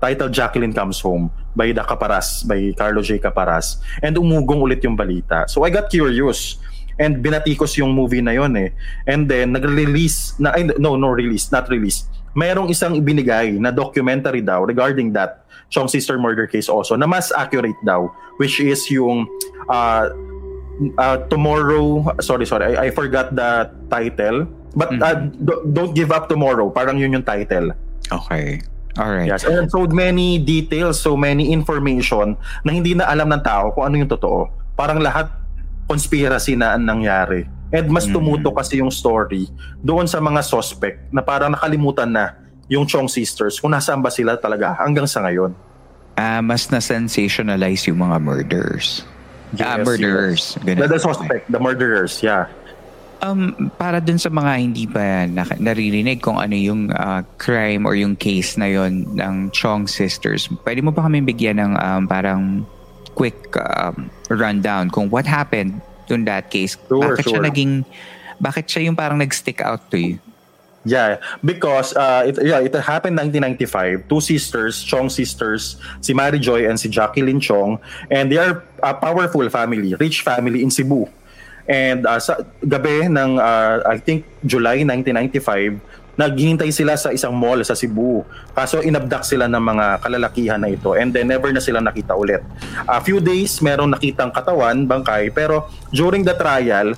titled 0.00 0.32
Jacqueline 0.32 0.72
Comes 0.72 1.04
Home 1.04 1.28
by 1.52 1.76
the 1.76 1.84
Caparas, 1.84 2.40
by 2.48 2.72
Carlo 2.72 3.04
J. 3.04 3.20
Caparas. 3.20 3.76
And 4.00 4.16
umugong 4.16 4.64
ulit 4.64 4.80
yung 4.80 4.96
balita. 4.96 5.44
So 5.44 5.62
I 5.62 5.70
got 5.70 5.92
curious. 5.92 6.56
And 6.96 7.20
binatikos 7.20 7.76
yung 7.76 7.92
movie 7.92 8.20
na 8.20 8.36
yon 8.36 8.56
eh. 8.56 8.72
And 9.04 9.24
then 9.24 9.52
nag-release 9.52 10.36
na 10.36 10.52
no 10.76 10.96
no 10.96 11.12
release, 11.12 11.48
not 11.48 11.68
release. 11.68 12.04
Merong 12.34 12.70
isang 12.70 12.94
ibinigay 12.94 13.58
na 13.58 13.74
documentary 13.74 14.38
daw 14.40 14.62
regarding 14.62 15.10
that 15.14 15.42
Chong 15.70 15.86
sister 15.86 16.18
murder 16.18 16.50
case 16.50 16.66
also 16.66 16.98
na 16.98 17.06
mas 17.06 17.30
accurate 17.30 17.78
daw 17.86 18.10
which 18.42 18.58
is 18.58 18.82
yung 18.90 19.30
uh, 19.70 20.10
uh, 20.98 21.18
tomorrow 21.30 22.02
sorry 22.18 22.42
sorry 22.42 22.74
I, 22.74 22.86
I 22.86 22.88
forgot 22.90 23.30
the 23.38 23.70
title 23.86 24.50
but 24.74 24.90
uh, 24.98 25.30
do- 25.30 25.62
don't 25.70 25.94
give 25.94 26.10
up 26.10 26.26
tomorrow 26.26 26.66
parang 26.74 26.98
yun 26.98 27.14
yung 27.14 27.26
title 27.26 27.70
Okay. 28.10 28.58
All 28.98 29.06
right. 29.06 29.30
yes 29.30 29.46
and 29.46 29.70
so 29.70 29.86
many 29.86 30.42
details 30.42 30.98
so 30.98 31.14
many 31.14 31.54
information 31.54 32.34
na 32.66 32.74
hindi 32.74 32.98
na 32.98 33.06
alam 33.06 33.30
ng 33.30 33.42
tao 33.46 33.70
kung 33.70 33.86
ano 33.86 34.02
yung 34.02 34.10
totoo 34.10 34.50
parang 34.74 34.98
lahat 34.98 35.30
conspiracy 35.86 36.58
na 36.58 36.74
ang 36.74 36.82
nangyari 36.82 37.46
and 37.70 37.86
mas 37.86 38.04
Mm. 38.04 38.12
tumuto 38.12 38.50
kasi 38.50 38.78
yung 38.78 38.90
story 38.90 39.46
doon 39.78 40.04
sa 40.04 40.18
mga 40.18 40.40
suspect 40.40 41.08
na 41.08 41.20
parang 41.20 41.50
nakalimutan 41.50 42.06
na 42.06 42.34
yung 42.66 42.84
Chong 42.84 43.06
sisters 43.06 43.56
kung 43.56 43.70
nasaan 43.70 43.98
ba 43.98 44.08
sila 44.08 44.34
talaga 44.34 44.74
hanggang 44.76 45.04
sa 45.04 45.20
ngayon 45.20 45.54
Ah, 46.12 46.38
mas 46.38 46.68
na-sensationalize 46.68 47.86
yung 47.86 48.02
mga 48.02 48.20
murders. 48.20 49.08
ah, 49.56 49.74
Yes, 49.74 49.82
murderers. 49.82 50.42
The, 50.60 50.76
Ganun. 50.76 50.86
the 50.86 51.00
suspect, 51.00 51.44
the 51.48 51.56
murderers, 51.56 52.20
yeah. 52.20 52.44
Um, 53.20 53.68
para 53.74 54.00
dun 54.00 54.16
sa 54.16 54.28
mga 54.28 54.52
hindi 54.58 54.84
pa 54.84 55.24
nak- 55.24 55.56
naririnig 55.56 56.20
kung 56.20 56.36
ano 56.36 56.52
yung 56.52 56.88
ah, 56.90 57.20
crime 57.36 57.84
or 57.84 57.92
yung 57.92 58.14
case 58.14 58.56
na 58.56 58.64
yon 58.64 59.08
ng 59.10 59.48
Chong 59.50 59.84
sisters, 59.84 60.44
pwede 60.62 60.80
mo 60.80 60.88
ba 60.88 61.02
kami 61.02 61.20
bigyan 61.20 61.56
ng 61.56 61.72
um, 61.74 62.02
parang 62.04 62.64
quick 63.12 63.36
um, 63.56 64.08
rundown 64.28 64.88
kung 64.88 65.08
what 65.08 65.24
happened 65.24 65.80
dun 66.10 66.26
that 66.26 66.50
case? 66.50 66.74
Sure, 66.90 67.14
bakit 67.14 67.30
siya 67.30 67.38
sure. 67.38 67.46
naging, 67.46 67.72
bakit 68.42 68.66
siya 68.66 68.90
yung 68.90 68.98
parang 68.98 69.22
nag-stick 69.22 69.62
out 69.62 69.86
to 69.94 69.98
you? 70.02 70.18
Yeah, 70.82 71.20
because 71.44 71.92
uh, 71.92 72.24
it, 72.24 72.40
yeah, 72.40 72.64
it 72.64 72.72
happened 72.72 73.20
1995. 73.20 74.08
Two 74.08 74.20
sisters, 74.24 74.80
Chong 74.82 75.12
sisters, 75.12 75.76
si 76.00 76.16
Mary 76.16 76.40
Joy 76.40 76.64
and 76.64 76.80
si 76.80 76.88
Jacqueline 76.88 77.38
Chong, 77.38 77.78
and 78.10 78.32
they 78.32 78.40
are 78.40 78.64
a 78.82 78.96
powerful 78.96 79.44
family, 79.52 79.92
rich 80.00 80.24
family 80.24 80.64
in 80.64 80.72
Cebu. 80.72 81.04
And 81.68 82.08
uh, 82.08 82.18
sa 82.18 82.40
gabi 82.64 83.12
ng 83.12 83.38
uh, 83.38 83.84
I 83.84 84.00
think 84.00 84.24
July 84.48 84.80
1995, 84.88 85.78
naghihintay 86.20 86.68
sila 86.68 87.00
sa 87.00 87.08
isang 87.08 87.32
mall 87.32 87.64
sa 87.64 87.72
Cebu. 87.72 88.20
Kaso 88.52 88.84
inabduct 88.84 89.24
sila 89.24 89.48
ng 89.48 89.62
mga 89.64 89.86
kalalakihan 90.04 90.60
na 90.60 90.68
ito 90.68 90.92
and 90.92 91.16
then 91.16 91.32
never 91.32 91.48
na 91.48 91.64
sila 91.64 91.80
nakita 91.80 92.12
ulit. 92.12 92.44
A 92.84 93.00
few 93.00 93.24
days 93.24 93.56
merong 93.64 93.96
nakitang 93.96 94.28
katawan, 94.28 94.84
bangkay, 94.84 95.32
pero 95.32 95.72
during 95.88 96.20
the 96.20 96.36
trial, 96.36 96.92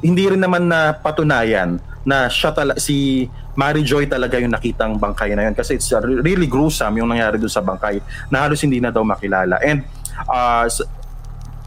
hindi 0.00 0.30
rin 0.30 0.38
naman 0.38 0.70
na 0.70 0.94
patunayan 0.94 1.82
na 2.06 2.30
siya 2.30 2.54
tala- 2.54 2.78
si 2.80 3.28
Mary 3.58 3.84
Joy 3.84 4.08
talaga 4.08 4.40
yung 4.40 4.56
nakitang 4.56 4.96
bangkay 4.96 5.36
na 5.36 5.50
yun 5.50 5.54
kasi 5.58 5.76
it's 5.76 5.90
really 6.24 6.48
gruesome 6.48 6.96
yung 6.96 7.12
nangyari 7.12 7.36
doon 7.36 7.52
sa 7.52 7.60
bangkay 7.60 8.00
na 8.32 8.48
halos 8.48 8.62
hindi 8.64 8.80
na 8.80 8.88
daw 8.88 9.04
makilala 9.04 9.60
and 9.60 9.84
uh, 10.24 10.64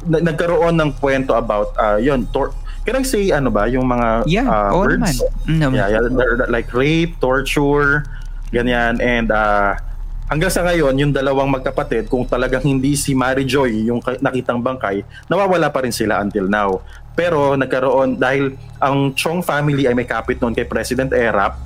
nagkaroon 0.07 0.73
ng 0.73 0.91
kwento 0.97 1.37
about 1.37 1.69
uh, 1.77 2.01
yun 2.01 2.25
tor- 2.33 2.55
can 2.83 2.95
I 2.95 3.03
say 3.03 3.31
ano 3.31 3.47
ba 3.47 3.65
yung 3.65 3.83
mga 3.83 4.27
Yeah, 4.27 4.45
uh, 4.45 4.75
oo 4.75 4.83
words 4.83 4.99
naman. 4.99 5.15
Mm, 5.47 5.59
naman. 5.59 5.75
yeah, 5.75 5.87
yeah 5.89 6.01
they're 6.05 6.47
like 6.47 6.67
rape 6.69 7.15
torture 7.17 8.03
ganyan 8.49 8.99
and 8.99 9.27
uh, 9.27 9.73
hanggang 10.25 10.49
sa 10.49 10.61
ngayon 10.61 10.93
yung 10.97 11.11
dalawang 11.11 11.47
magkapatid 11.47 12.05
kung 12.05 12.23
talagang 12.23 12.61
hindi 12.61 12.93
si 12.93 13.11
Mary 13.11 13.43
Joy 13.43 13.87
yung 13.87 13.97
nakitang 14.19 14.59
bangkay 14.59 15.01
nawawala 15.25 15.67
pa 15.67 15.81
rin 15.81 15.91
sila 15.91 16.19
until 16.19 16.45
now 16.45 16.83
pero 17.13 17.53
nagkaroon 17.53 18.17
dahil 18.17 18.53
ang 18.77 19.13
Chong 19.13 19.39
family 19.39 19.85
ay 19.85 19.93
may 19.93 20.05
kapit 20.05 20.37
noon 20.37 20.51
kay 20.51 20.65
President 20.65 21.11
Erap 21.11 21.57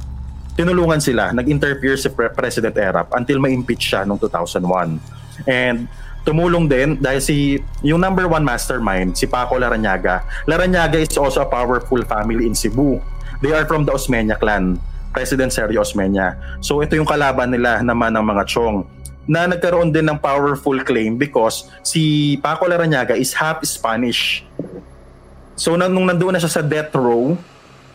tinulungan 0.54 0.98
sila 0.98 1.30
nag-interfere 1.32 1.96
si 1.96 2.10
Pre- 2.10 2.32
President 2.32 2.74
Erap 2.74 3.14
until 3.14 3.38
ma-impeach 3.38 3.94
siya 3.94 4.02
noong 4.04 4.20
2001 4.20 4.98
and 5.46 5.86
tumulong 6.28 6.68
din 6.68 7.00
dahil 7.00 7.24
si 7.24 7.64
yung 7.80 8.04
number 8.04 8.28
one 8.28 8.44
mastermind 8.44 9.16
si 9.16 9.24
Paco 9.24 9.56
Laranyaga 9.56 10.28
Laranyaga 10.44 11.00
is 11.00 11.16
also 11.16 11.40
a 11.40 11.48
powerful 11.48 12.04
family 12.04 12.44
in 12.44 12.52
Cebu. 12.52 13.00
They 13.40 13.56
are 13.56 13.64
from 13.64 13.88
the 13.88 13.96
Osmeña 13.96 14.36
clan 14.36 14.76
President 15.16 15.56
Sergio 15.56 15.88
Osmeña. 15.88 16.36
So 16.60 16.84
ito 16.84 17.00
yung 17.00 17.08
kalaban 17.08 17.56
nila 17.56 17.80
naman 17.80 18.12
ng 18.12 18.26
mga 18.28 18.44
Chong 18.44 18.84
na 19.24 19.48
nagkaroon 19.48 19.92
din 19.96 20.04
ng 20.08 20.20
powerful 20.20 20.76
claim 20.84 21.16
because 21.16 21.72
si 21.80 22.36
Paco 22.44 22.68
Laranyaga 22.68 23.16
is 23.16 23.32
half 23.32 23.64
Spanish. 23.64 24.44
So 25.56 25.80
nung 25.80 26.12
nandoon 26.12 26.36
na 26.36 26.40
siya 26.44 26.60
sa 26.60 26.64
death 26.64 26.92
row, 26.92 27.40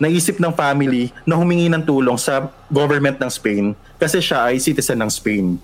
naisip 0.00 0.40
ng 0.40 0.50
family 0.56 1.12
na 1.28 1.36
humingi 1.36 1.68
ng 1.68 1.84
tulong 1.84 2.16
sa 2.16 2.48
government 2.72 3.20
ng 3.20 3.30
Spain 3.30 3.64
kasi 4.00 4.18
siya 4.24 4.50
ay 4.50 4.56
citizen 4.56 4.98
ng 5.04 5.10
Spain. 5.12 5.60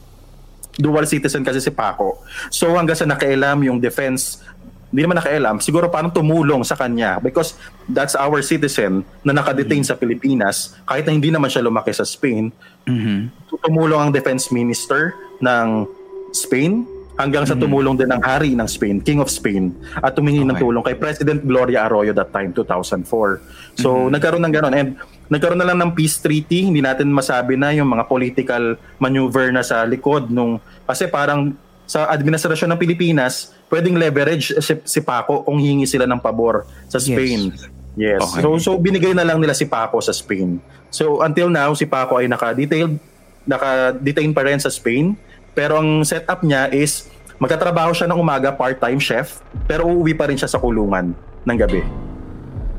Dual 0.78 1.10
citizen 1.10 1.42
kasi 1.42 1.58
si 1.58 1.74
Paco. 1.74 2.22
So 2.54 2.78
hanggang 2.78 2.94
sa 2.94 3.04
nakailam 3.04 3.66
yung 3.66 3.82
defense, 3.82 4.40
hindi 4.88 5.04
naman 5.04 5.20
nakailam, 5.20 5.60
siguro 5.60 5.92
parang 5.92 6.08
tumulong 6.08 6.64
sa 6.64 6.72
kanya 6.72 7.20
because 7.20 7.52
that's 7.92 8.16
our 8.16 8.40
citizen 8.40 9.04
na 9.20 9.36
nakadetain 9.36 9.84
sa 9.84 9.92
Pilipinas 9.92 10.80
kahit 10.88 11.04
na 11.04 11.12
hindi 11.12 11.28
naman 11.28 11.52
siya 11.52 11.60
lumaki 11.60 11.92
sa 11.92 12.08
Spain. 12.08 12.48
Mhm. 12.88 13.28
Tumulong 13.68 14.08
ang 14.08 14.10
defense 14.14 14.48
minister 14.48 15.12
ng 15.44 15.84
Spain 16.32 16.88
hanggang 17.18 17.42
sa 17.42 17.58
tumulong 17.58 17.98
din 17.98 18.06
ang 18.08 18.22
hari 18.22 18.54
ng 18.54 18.68
Spain, 18.70 19.02
King 19.02 19.18
of 19.18 19.26
Spain, 19.26 19.74
at 19.98 20.14
tumingi 20.14 20.46
ng 20.46 20.54
Okay. 20.54 20.62
tulong 20.62 20.82
kay 20.86 20.94
President 20.94 21.42
Gloria 21.42 21.90
Arroyo 21.90 22.14
that 22.14 22.30
time, 22.30 22.54
2004. 22.54 23.42
So, 23.74 24.06
nagkaroon 24.06 24.46
ng 24.46 24.54
gano'n. 24.54 24.74
And 24.78 24.88
nagkaroon 25.26 25.58
na 25.58 25.66
lang 25.66 25.82
ng 25.82 25.90
peace 25.98 26.22
treaty. 26.22 26.70
Hindi 26.70 26.78
natin 26.78 27.10
masabi 27.10 27.58
na 27.58 27.74
yung 27.74 27.90
mga 27.90 28.06
political 28.06 28.78
maneuver 29.02 29.50
na 29.50 29.66
sa 29.66 29.82
likod 29.82 30.30
nung... 30.30 30.62
Kasi 30.86 31.10
parang 31.10 31.58
sa 31.88 32.06
administrasyon 32.12 32.76
ng 32.76 32.80
Pilipinas, 32.80 33.50
pwedeng 33.72 33.96
leverage 33.96 34.54
si, 34.60 34.72
si 34.84 35.00
Paco 35.00 35.42
kung 35.42 35.56
hingi 35.56 35.88
sila 35.88 36.04
ng 36.04 36.20
pabor 36.20 36.68
sa 36.84 37.00
Spain. 37.00 37.50
Yes. 37.96 38.20
Okay. 38.20 38.40
So 38.44 38.48
so 38.60 38.70
binigay 38.76 39.16
na 39.16 39.24
lang 39.24 39.40
nila 39.40 39.56
si 39.56 39.64
Paco 39.64 39.98
sa 40.04 40.12
Spain. 40.12 40.60
So 40.92 41.24
until 41.24 41.48
now 41.48 41.72
si 41.72 41.88
Paco 41.88 42.20
ay 42.20 42.28
naka-detailed 42.28 43.00
naka-detain 43.48 44.36
pa 44.36 44.44
rin 44.44 44.60
sa 44.60 44.68
Spain. 44.68 45.16
Pero 45.58 45.82
ang 45.82 46.06
setup 46.06 46.46
niya 46.46 46.70
is 46.70 47.10
magtatrabaho 47.42 47.90
siya 47.90 48.06
ng 48.06 48.18
umaga 48.22 48.54
part-time 48.54 49.02
chef 49.02 49.42
pero 49.66 49.90
uuwi 49.90 50.14
pa 50.14 50.30
rin 50.30 50.38
siya 50.38 50.46
sa 50.46 50.62
kulungan 50.62 51.10
ng 51.18 51.56
gabi. 51.58 51.82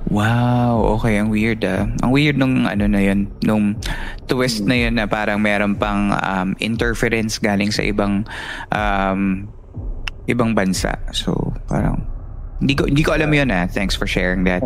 Wow, 0.09 0.97
okay, 0.97 1.19
ang 1.19 1.27
weird 1.27 1.61
ah. 1.67 1.85
Ang 2.01 2.11
weird 2.15 2.39
nung 2.39 2.65
ano 2.65 2.87
na 2.87 2.97
yun, 3.03 3.27
nung 3.43 3.75
twist 4.25 4.63
na 4.63 4.73
yun 4.73 4.95
na 4.95 5.05
parang 5.05 5.43
meron 5.43 5.75
pang 5.75 6.15
um, 6.15 6.55
interference 6.63 7.37
galing 7.37 7.69
sa 7.69 7.83
ibang 7.83 8.25
um, 8.71 9.45
ibang 10.25 10.55
bansa. 10.55 10.97
So, 11.13 11.53
parang 11.69 12.07
hindi 12.57 12.73
ko 12.73 12.89
hindi 12.89 13.05
ko 13.05 13.13
alam 13.13 13.29
yun 13.29 13.53
ah. 13.53 13.69
Thanks 13.69 13.93
for 13.93 14.09
sharing 14.09 14.47
that. 14.49 14.65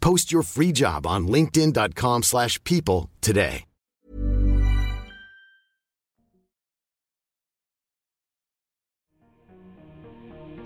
Post 0.00 0.30
your 0.30 0.42
free 0.42 0.72
job 0.72 1.06
on 1.06 1.26
linkedin.com 1.28 2.22
slash 2.22 2.62
people 2.64 3.10
today. 3.20 3.64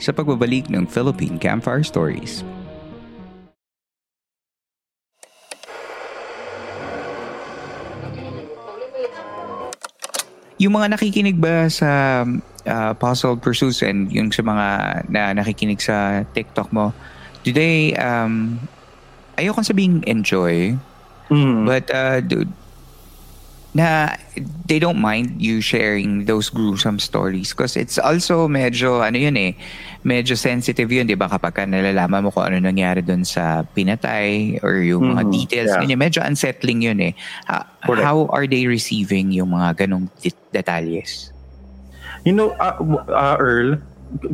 Sa 0.02 0.10
pagbabalik 0.10 0.66
ng 0.66 0.82
Philippine 0.90 1.38
Campfire 1.38 1.86
Stories. 1.86 2.42
Yung 10.62 10.78
mga 10.78 10.94
nakikinig 10.94 11.42
ba 11.42 11.66
sa 11.66 12.22
uh, 12.66 12.92
Puzzle 12.94 13.34
Pursuits 13.38 13.82
and 13.82 14.10
yung 14.14 14.30
sa 14.30 14.46
mga 14.46 14.66
na 15.10 15.34
nakikinig 15.34 15.82
sa 15.82 16.22
TikTok 16.34 16.70
mo, 16.70 16.94
do 17.42 17.50
they, 17.50 17.94
um, 17.98 18.62
ayokong 19.36 19.64
sabing 19.64 19.94
enjoy, 20.04 20.76
Mm. 21.32 21.64
but 21.64 21.88
uh, 21.88 22.20
dude, 22.20 22.52
na 23.72 24.12
they 24.68 24.76
don't 24.76 25.00
mind 25.00 25.40
you 25.40 25.64
sharing 25.64 26.28
those 26.28 26.52
gruesome 26.52 27.00
stories 27.00 27.56
because 27.56 27.72
it's 27.72 27.96
also 27.96 28.44
medyo 28.44 29.00
ano 29.00 29.16
yun 29.16 29.32
eh 29.32 29.56
medyo 30.04 30.36
sensitive 30.36 30.92
yun 30.92 31.08
di 31.08 31.16
ba 31.16 31.24
kapag 31.24 31.56
ka 31.56 31.62
nalalaman 31.64 32.20
mo 32.20 32.28
kung 32.28 32.52
ano 32.52 32.60
nangyari 32.60 33.00
doon 33.00 33.24
sa 33.24 33.64
pinatay 33.72 34.60
or 34.60 34.76
yung 34.84 35.16
mga 35.16 35.24
Mhm, 35.24 35.32
details 35.32 35.70
yeah. 35.72 35.80
ganyan 35.80 35.96
medyo 35.96 36.20
unsettling 36.20 36.84
yun 36.84 37.00
eh 37.00 37.16
Correct. 37.88 38.04
how 38.04 38.28
are 38.28 38.44
they 38.44 38.68
receiving 38.68 39.32
yung 39.32 39.56
mga 39.56 39.88
ganong 39.88 40.12
det- 40.20 40.36
detalles 40.52 41.32
You 42.22 42.36
know, 42.36 42.52
uh, 42.60 42.76
uh, 43.10 43.34
Earl, 43.40 43.82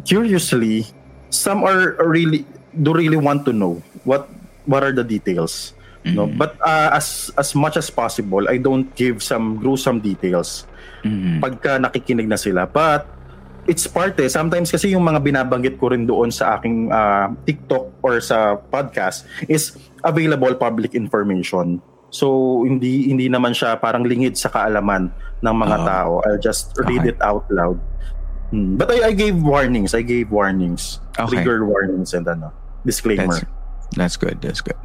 curiously, 0.04 0.84
some 1.30 1.64
are 1.64 1.96
really 2.04 2.44
do 2.74 2.92
really 2.92 3.16
want 3.16 3.48
to 3.48 3.52
know 3.54 3.80
what 4.04 4.28
what 4.68 4.84
are 4.84 4.92
the 4.92 5.02
details. 5.02 5.72
No, 6.08 6.24
but 6.24 6.56
uh, 6.62 6.94
as 6.94 7.28
as 7.36 7.52
much 7.52 7.76
as 7.76 7.90
possible, 7.90 8.48
I 8.48 8.56
don't 8.56 8.88
give 8.94 9.20
some 9.20 9.60
gruesome 9.60 10.00
details 10.00 10.64
Mhm. 11.04 11.42
pagka 11.42 11.76
nakikinig 11.76 12.24
na 12.24 12.40
sila. 12.40 12.64
But 12.64 13.04
it's 13.66 13.84
part 13.84 14.16
eh. 14.16 14.30
Sometimes 14.30 14.72
kasi 14.72 14.96
yung 14.96 15.04
mga 15.04 15.20
binabanggit 15.20 15.76
ko 15.76 15.92
rin 15.92 16.08
doon 16.08 16.32
sa 16.32 16.56
aking 16.56 16.88
uh, 16.88 17.28
TikTok 17.44 17.92
or 18.00 18.24
sa 18.24 18.56
podcast 18.56 19.28
is 19.52 19.76
available 20.00 20.54
public 20.56 20.96
information. 20.96 21.76
So 22.08 22.62
hindi 22.64 23.12
hindi 23.12 23.28
naman 23.28 23.52
siya 23.52 23.76
parang 23.76 24.08
lingid 24.08 24.32
sa 24.40 24.48
kaalaman 24.48 25.12
ng 25.44 25.54
mga 25.60 25.76
Oh. 25.76 25.84
tao. 25.84 26.10
I'll 26.24 26.40
just 26.40 26.72
read 26.88 27.04
Okay. 27.04 27.12
it 27.12 27.20
out 27.20 27.44
loud. 27.52 27.76
Hmm. 28.48 28.80
But 28.80 28.88
I, 28.88 29.12
I 29.12 29.12
gave 29.12 29.36
warnings. 29.36 29.92
I 29.92 30.00
gave 30.00 30.32
warnings. 30.32 31.04
Okay. 31.20 31.44
Trigger 31.44 31.68
warnings 31.68 32.16
and 32.16 32.24
ano, 32.24 32.48
disclaimer. 32.80 33.28
That's 33.28 33.44
that's 33.96 34.16
good. 34.16 34.40
That's 34.42 34.60
good. 34.60 34.76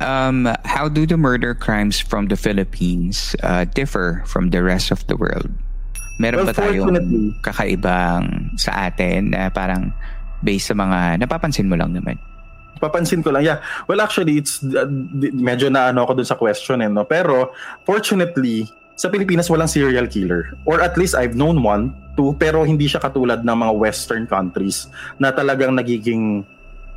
Um, 0.00 0.48
how 0.64 0.88
do 0.88 1.06
the 1.06 1.16
murder 1.16 1.54
crimes 1.54 2.00
from 2.00 2.28
the 2.28 2.36
Philippines 2.36 3.36
uh, 3.42 3.64
differ 3.64 4.22
from 4.26 4.50
the 4.50 4.62
rest 4.62 4.90
of 4.90 5.06
the 5.06 5.16
world? 5.16 5.48
Meron 6.20 6.44
Well, 6.44 6.52
ba 6.52 6.54
tayong 6.56 6.96
kakaibang 7.40 8.52
sa 8.60 8.92
atin 8.92 9.32
na 9.32 9.48
parang 9.48 9.94
based 10.44 10.68
sa 10.68 10.76
mga 10.76 11.24
napapansin 11.24 11.68
mo 11.68 11.80
lang 11.80 11.96
naman? 11.96 12.20
papansin 12.80 13.20
ko 13.20 13.30
lang, 13.30 13.44
yeah. 13.44 13.60
Well, 13.86 14.00
actually, 14.00 14.40
it's 14.40 14.64
uh, 14.64 14.88
medyo 15.36 15.68
na 15.68 15.92
ano 15.92 16.08
ako 16.08 16.16
dun 16.16 16.28
sa 16.28 16.34
question, 16.40 16.80
eh, 16.80 16.88
no? 16.88 17.04
Pero, 17.04 17.52
fortunately, 17.84 18.64
sa 18.96 19.12
Pilipinas 19.12 19.52
walang 19.52 19.68
serial 19.68 20.08
killer. 20.08 20.56
Or 20.64 20.80
at 20.80 20.96
least 20.96 21.12
I've 21.12 21.36
known 21.36 21.60
one, 21.60 21.92
two, 22.16 22.32
pero 22.40 22.64
hindi 22.64 22.88
siya 22.88 23.04
katulad 23.04 23.44
ng 23.44 23.56
mga 23.56 23.72
western 23.76 24.24
countries 24.24 24.88
na 25.20 25.28
talagang 25.30 25.76
nagiging 25.76 26.48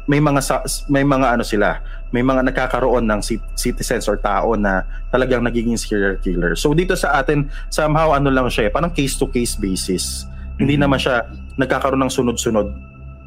may 0.03 0.19
mga 0.19 0.39
sa, 0.43 0.59
may 0.91 1.03
mga 1.03 1.39
ano 1.39 1.43
sila, 1.43 1.79
may 2.11 2.19
mga 2.19 2.43
nagkakaroon 2.51 3.07
ng 3.07 3.19
cit- 3.23 3.51
citizens 3.55 4.05
or 4.05 4.19
tao 4.19 4.53
na 4.53 4.83
talagang 5.09 5.39
nagiging 5.39 5.79
serial 5.79 6.19
killer. 6.19 6.53
So 6.53 6.75
dito 6.75 6.93
sa 6.93 7.15
atin 7.15 7.47
somehow 7.71 8.11
ano 8.11 8.27
lang 8.27 8.51
siya, 8.51 8.67
eh, 8.67 8.71
parang 8.71 8.91
case 8.91 9.15
to 9.15 9.31
case 9.31 9.55
basis. 9.55 10.27
Hindi 10.59 10.75
Mhm. 10.75 10.81
naman 10.83 10.99
siya 10.99 11.23
nagkakaroon 11.55 12.03
ng 12.03 12.13
sunod-sunod 12.13 12.67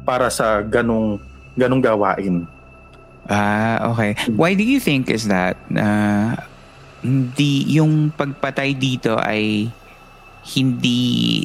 para 0.05 0.29
sa 0.29 0.61
ganong 0.61 1.17
ganong 1.57 1.81
gawain. 1.81 2.45
Ah, 3.27 3.91
okay. 3.91 4.15
Why 4.31 4.55
do 4.55 4.63
you 4.63 4.79
think 4.79 5.09
is 5.09 5.27
that 5.27 5.59
na 5.67 6.37
hindi 7.01 7.67
yung 7.67 8.13
pagpatay 8.15 8.71
dito 8.71 9.19
ay 9.19 9.67
hindi 10.47 11.43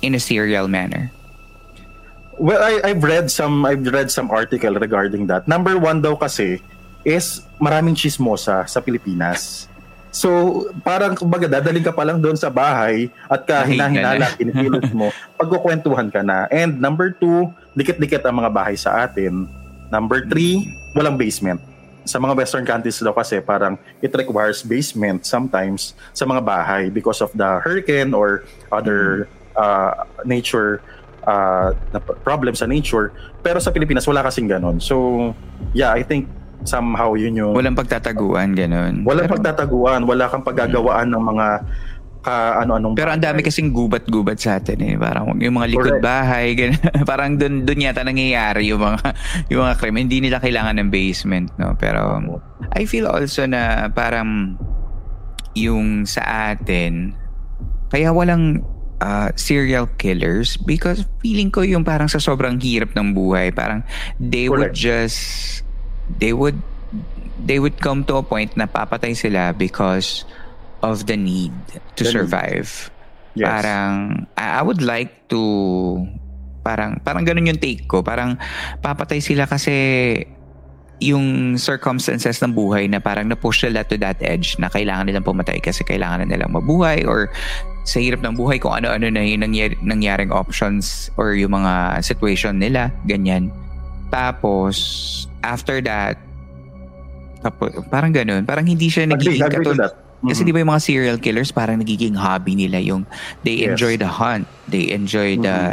in 0.00 0.16
a 0.16 0.22
serial 0.22 0.70
manner? 0.70 1.12
Well, 2.40 2.56
I, 2.56 2.80
I've 2.80 3.04
read 3.04 3.28
some 3.28 3.68
I've 3.68 3.84
read 3.84 4.08
some 4.08 4.32
article 4.32 4.72
regarding 4.72 5.28
that. 5.28 5.44
Number 5.44 5.76
one 5.76 6.00
daw 6.00 6.16
kasi 6.16 6.64
is 7.04 7.44
maraming 7.60 7.92
chismosa 7.92 8.64
sa 8.64 8.80
Pilipinas. 8.80 9.68
So, 10.08 10.64
parang 10.80 11.14
kumbaga 11.14 11.46
dadaling 11.46 11.84
ka 11.84 11.92
pa 11.92 12.00
lang 12.02 12.18
doon 12.18 12.40
sa 12.40 12.48
bahay 12.48 13.12
at 13.28 13.44
ka 13.44 13.62
hinahinala, 13.68 14.26
na. 14.26 14.34
kinikilos 14.40 14.88
mo, 14.96 15.12
pagkukwentuhan 15.36 16.08
ka 16.08 16.24
na. 16.24 16.48
And 16.48 16.80
number 16.80 17.12
two, 17.12 17.52
dikit-dikit 17.76 18.24
ang 18.24 18.40
mga 18.40 18.50
bahay 18.50 18.74
sa 18.74 19.04
atin. 19.04 19.44
Number 19.92 20.24
three, 20.24 20.64
walang 20.96 21.20
basement. 21.20 21.60
Sa 22.08 22.16
mga 22.18 22.40
western 22.40 22.64
countries 22.64 22.98
daw 23.04 23.12
kasi 23.12 23.38
parang 23.44 23.76
it 24.00 24.10
requires 24.16 24.64
basement 24.64 25.28
sometimes 25.28 25.92
sa 26.16 26.24
mga 26.24 26.40
bahay 26.40 26.88
because 26.88 27.20
of 27.20 27.30
the 27.36 27.60
hurricane 27.60 28.16
or 28.16 28.48
other 28.72 29.28
uh, 29.54 30.08
nature 30.24 30.80
uh, 31.26 31.72
na 31.92 31.98
problem 32.00 32.54
sa 32.54 32.64
nature. 32.68 33.12
Pero 33.40 33.58
sa 33.60 33.72
Pilipinas, 33.72 34.06
wala 34.08 34.24
kasing 34.24 34.48
ganon. 34.48 34.80
So, 34.80 35.30
yeah, 35.72 35.92
I 35.92 36.04
think 36.04 36.28
somehow 36.64 37.16
yun 37.16 37.36
yung 37.40 37.52
Walang 37.56 37.76
pagtataguan, 37.76 38.52
ganun. 38.52 39.04
walang 39.04 39.28
Pero- 39.28 39.40
pagtataguan, 39.40 40.04
wala 40.04 40.28
kang 40.28 40.44
paggagawaan 40.44 41.08
ng 41.08 41.22
mga 41.24 41.46
ka 42.20 42.60
ano-anong 42.60 42.92
Pero 43.00 43.16
ang 43.16 43.22
dami 43.24 43.40
kasing 43.40 43.72
gubat-gubat 43.72 44.36
sa 44.36 44.60
atin 44.60 44.76
eh. 44.84 44.94
Parang 45.00 45.32
yung 45.40 45.56
mga 45.56 45.72
likod 45.72 45.96
Correct. 45.96 46.04
bahay, 46.04 46.52
ganun. 46.52 46.76
parang 47.10 47.40
dun, 47.40 47.64
dun 47.64 47.80
yata 47.80 48.04
nangyayari 48.04 48.68
yung 48.68 48.84
mga, 48.84 49.16
yung 49.48 49.64
mga 49.64 49.74
crime. 49.80 50.04
Hindi 50.04 50.28
nila 50.28 50.36
kailangan 50.36 50.76
ng 50.84 50.92
basement, 50.92 51.48
no? 51.56 51.72
Pero 51.80 52.20
I 52.76 52.84
feel 52.84 53.08
also 53.08 53.48
na 53.48 53.88
parang 53.88 54.60
yung 55.56 56.04
sa 56.04 56.52
atin, 56.52 57.16
kaya 57.88 58.12
walang 58.12 58.62
uh, 59.00 59.28
serial 59.34 59.88
killers 59.98 60.56
because 60.56 61.04
feeling 61.20 61.50
ko 61.50 61.60
yung 61.60 61.82
parang 61.82 62.08
sa 62.08 62.20
sobrang 62.20 62.60
hirap 62.60 62.94
ng 62.94 63.12
buhay, 63.12 63.50
parang 63.50 63.82
they 64.20 64.48
would 64.48 64.72
Correct. 64.72 64.78
just, 64.78 65.20
they 66.20 66.32
would, 66.32 66.56
they 67.40 67.58
would 67.58 67.80
come 67.80 68.04
to 68.04 68.20
a 68.20 68.24
point 68.24 68.52
na 68.56 68.68
papatay 68.68 69.16
sila 69.16 69.52
because 69.52 70.24
of 70.80 71.04
the 71.08 71.16
need 71.16 71.52
to 71.96 72.04
The 72.04 72.12
need. 72.12 72.16
survive. 72.24 72.68
Yes. 73.32 73.46
Parang 73.46 73.92
I 74.34 74.58
I 74.58 74.62
would 74.64 74.82
like 74.82 75.30
to 75.30 75.40
parang 76.60 76.98
parang 77.00 77.22
ganun 77.24 77.46
yung 77.46 77.60
take 77.62 77.86
ko. 77.86 78.02
Parang 78.02 78.36
papatay 78.82 79.22
sila 79.22 79.46
kasi 79.46 79.70
yung 81.00 81.56
circumstances 81.56 82.38
ng 82.44 82.52
buhay 82.52 82.84
na 82.84 83.00
parang 83.00 83.24
na-push 83.24 83.64
sila 83.64 83.80
to 83.82 83.96
that 83.96 84.20
edge 84.20 84.54
na 84.60 84.68
kailangan 84.68 85.08
nilang 85.08 85.24
pumatay 85.24 85.56
kasi 85.56 85.80
kailangan 85.80 86.22
na 86.22 86.36
nilang 86.36 86.52
mabuhay 86.52 87.08
or 87.08 87.32
sa 87.88 87.96
hirap 87.98 88.20
ng 88.20 88.36
buhay 88.36 88.60
kung 88.60 88.76
ano-ano 88.76 89.08
na 89.08 89.24
yung 89.24 89.40
nangyari, 89.40 89.72
nangyaring 89.80 90.28
options 90.28 91.08
or 91.16 91.32
yung 91.32 91.56
mga 91.56 92.04
situation 92.04 92.60
nila, 92.60 92.92
ganyan. 93.08 93.48
Tapos, 94.12 94.76
after 95.40 95.80
that, 95.80 96.20
tapos, 97.40 97.72
parang 97.88 98.12
ganun. 98.12 98.44
Parang 98.44 98.68
hindi 98.68 98.92
siya 98.92 99.08
nagiging 99.08 99.40
agree 99.40 99.64
to 99.64 99.72
katul- 99.72 99.80
that. 99.80 99.96
kasi 100.20 100.44
di 100.44 100.52
ba 100.52 100.60
yung 100.60 100.68
mga 100.68 100.84
serial 100.84 101.16
killers 101.16 101.48
parang 101.48 101.80
nagiging 101.80 102.12
hobby 102.12 102.52
nila 102.52 102.76
yung 102.76 103.08
they 103.40 103.64
Yes. 103.64 103.72
enjoy 103.72 103.96
the 103.96 104.04
hunt, 104.04 104.44
they 104.68 104.92
enjoy 104.92 105.40
the 105.40 105.72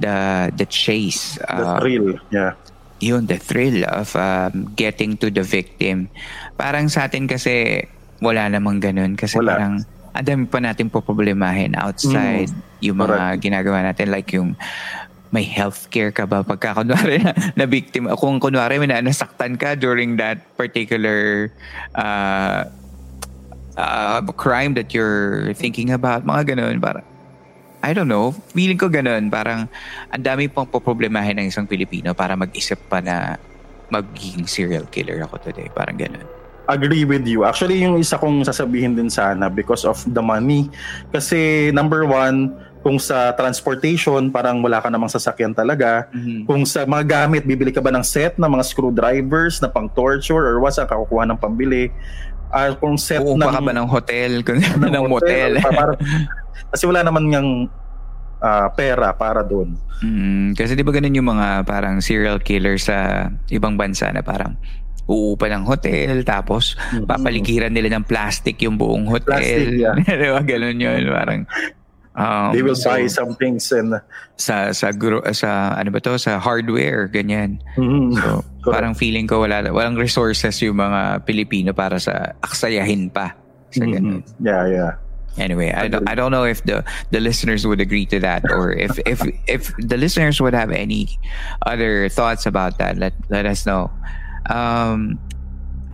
the 0.00 0.16
the 0.56 0.64
chase, 0.64 1.36
the 1.36 1.52
uh, 1.52 1.76
thrill, 1.76 2.16
yeah. 2.32 2.56
Yun 3.02 3.26
the 3.26 3.36
thrill 3.36 3.82
of 3.90 4.14
um, 4.14 4.70
getting 4.78 5.18
to 5.18 5.26
the 5.28 5.42
victim. 5.42 6.06
Parang 6.54 6.86
sa 6.86 7.10
atin 7.10 7.26
kasi 7.26 7.82
wala 8.22 8.46
namang 8.46 8.78
ganun 8.78 9.18
kasi 9.18 9.42
Wala. 9.42 9.58
parang 9.58 9.74
ang 10.14 10.24
dami 10.24 10.46
pa 10.46 10.62
natin 10.62 10.86
poproblemahin 10.86 11.74
outside 11.74 12.52
yung 12.78 13.02
mga 13.02 13.34
Correct. 13.34 13.42
ginagawa 13.42 13.78
natin 13.82 14.06
like 14.14 14.30
yung 14.30 14.54
may 15.32 15.42
healthcare 15.42 16.12
ka 16.12 16.28
ba 16.28 16.44
pagka 16.44 16.76
kunwari 16.76 17.18
na, 17.18 17.32
na 17.58 17.64
victim 17.64 18.06
kung 18.20 18.38
kunwari 18.38 18.76
may 18.78 18.86
na, 18.86 19.02
nasaktan 19.02 19.58
ka 19.58 19.74
during 19.74 20.20
that 20.20 20.38
particular 20.54 21.50
uh, 21.96 22.68
uh, 23.80 24.20
crime 24.36 24.76
that 24.76 24.92
you're 24.92 25.50
thinking 25.56 25.90
about 25.90 26.22
mga 26.22 26.54
ganun 26.54 26.78
para 26.78 27.00
I 27.82 27.90
don't 27.92 28.08
know 28.08 28.30
feeling 28.54 28.78
ko 28.78 28.86
ganun 28.86 29.28
parang 29.28 29.66
ang 30.08 30.22
dami 30.22 30.46
pang 30.46 30.64
poproblemahin 30.64 31.42
ng 31.42 31.46
isang 31.50 31.66
Pilipino 31.66 32.14
para 32.14 32.38
mag-isip 32.38 32.78
pa 32.86 33.02
na 33.02 33.36
magiging 33.90 34.46
serial 34.46 34.86
killer 34.88 35.20
ako 35.26 35.50
today 35.50 35.68
parang 35.74 35.98
ganun 35.98 36.24
agree 36.70 37.04
with 37.04 37.26
you. 37.26 37.42
Actually, 37.42 37.82
yung 37.82 37.98
isa 37.98 38.18
kong 38.18 38.46
sasabihin 38.46 38.94
din 38.94 39.10
sana 39.10 39.50
because 39.50 39.82
of 39.82 39.98
the 40.14 40.22
money. 40.22 40.70
Kasi 41.10 41.70
number 41.74 42.06
one, 42.06 42.54
kung 42.82 42.98
sa 42.98 43.30
transportation, 43.38 44.30
parang 44.34 44.58
wala 44.58 44.82
ka 44.82 44.90
namang 44.90 45.10
sasakyan 45.10 45.54
talaga. 45.54 46.10
Kung 46.46 46.66
sa 46.66 46.82
mga 46.82 47.04
gamit, 47.06 47.46
bibili 47.46 47.70
ka 47.70 47.78
ba 47.78 47.94
ng 47.94 48.02
set 48.02 48.34
ng 48.42 48.50
mga 48.50 48.64
screwdrivers 48.66 49.62
na 49.62 49.70
pang 49.70 49.86
torture 49.86 50.42
or 50.42 50.58
what's 50.58 50.82
ang 50.82 50.90
kakukuha 50.90 51.30
ng 51.30 51.38
pambili? 51.38 51.94
Kung 52.76 52.94
set 52.94 53.18
Uupa 53.18 53.48
ng, 53.48 53.52
ka 53.52 53.60
ba 53.60 53.72
ng 53.72 53.88
hotel 53.88 54.30
kung 54.42 54.60
ng, 54.60 55.04
motel 55.12 55.56
pa- 55.58 55.72
para- 55.72 55.98
kasi 56.68 56.84
wala 56.84 57.00
naman 57.00 57.28
yung 57.28 57.50
ah, 58.38 58.68
pera 58.68 59.12
para 59.12 59.40
doon. 59.40 59.72
Mm, 60.00 60.52
kasi 60.52 60.74
di 60.74 60.82
ba 60.82 60.90
ganun 60.90 61.14
yung 61.14 61.30
mga 61.30 61.62
parang 61.62 61.98
serial 61.98 62.38
killer 62.38 62.74
sa 62.74 63.28
ibang 63.48 63.74
bansa 63.74 64.10
na 64.10 64.20
parang 64.20 64.58
uupa 65.04 65.46
ng 65.46 65.62
hotel 65.62 66.22
tapos 66.22 66.74
Mhm. 66.90 67.06
papaligiran 67.06 67.70
nila 67.70 67.90
ng 67.92 68.04
plastic 68.04 68.58
yung 68.58 68.74
buong 68.74 69.04
hotel. 69.04 69.34
Plastic, 69.34 69.78
yeah. 69.78 69.94
di 70.20 70.28
ba 70.28 70.42
ganun 70.42 70.76
yun 70.76 71.02
parang 71.08 71.42
um, 72.16 72.52
They 72.52 72.62
will 72.62 72.78
so, 72.78 72.90
buy 72.90 73.06
some 73.08 73.34
things 73.36 73.70
and 73.72 74.00
sa 74.36 74.72
sa 74.72 74.92
gro- 74.92 75.24
sa 75.32 75.76
ano 75.76 75.90
ba 75.90 76.00
to 76.00 76.18
sa 76.18 76.38
hardware 76.38 77.08
ganyan. 77.08 77.60
Mhm. 77.76 78.16
So 78.16 78.44
Correct. 78.62 78.74
parang 78.74 78.94
feeling 78.94 79.26
ko 79.26 79.44
wala 79.44 79.62
walang 79.72 79.96
resources 79.96 80.60
yung 80.62 80.78
mga 80.78 81.24
Pilipino 81.24 81.72
para 81.72 81.98
sa 81.98 82.36
aksayahin 82.44 83.12
pa 83.12 83.34
sa 83.72 83.84
ganun. 83.84 84.20
Mhm. 84.22 84.44
Yeah, 84.44 84.64
yeah. 84.68 84.92
Anyway, 85.40 85.72
I 85.72 85.88
don't, 85.88 86.04
I 86.04 86.12
don't 86.12 86.28
know 86.28 86.44
if 86.44 86.60
the 86.68 86.84
the 87.08 87.16
listeners 87.16 87.64
would 87.64 87.80
agree 87.80 88.04
to 88.12 88.20
that 88.20 88.44
or 88.52 88.68
if 88.76 89.00
if 89.08 89.24
if 89.48 89.72
the 89.80 89.96
listeners 89.96 90.36
would 90.44 90.52
have 90.52 90.68
any 90.68 91.08
other 91.64 92.12
thoughts 92.12 92.44
about 92.44 92.76
that. 92.76 93.00
Let 93.00 93.16
let 93.32 93.48
us 93.48 93.64
know. 93.64 93.88
Um, 94.52 95.16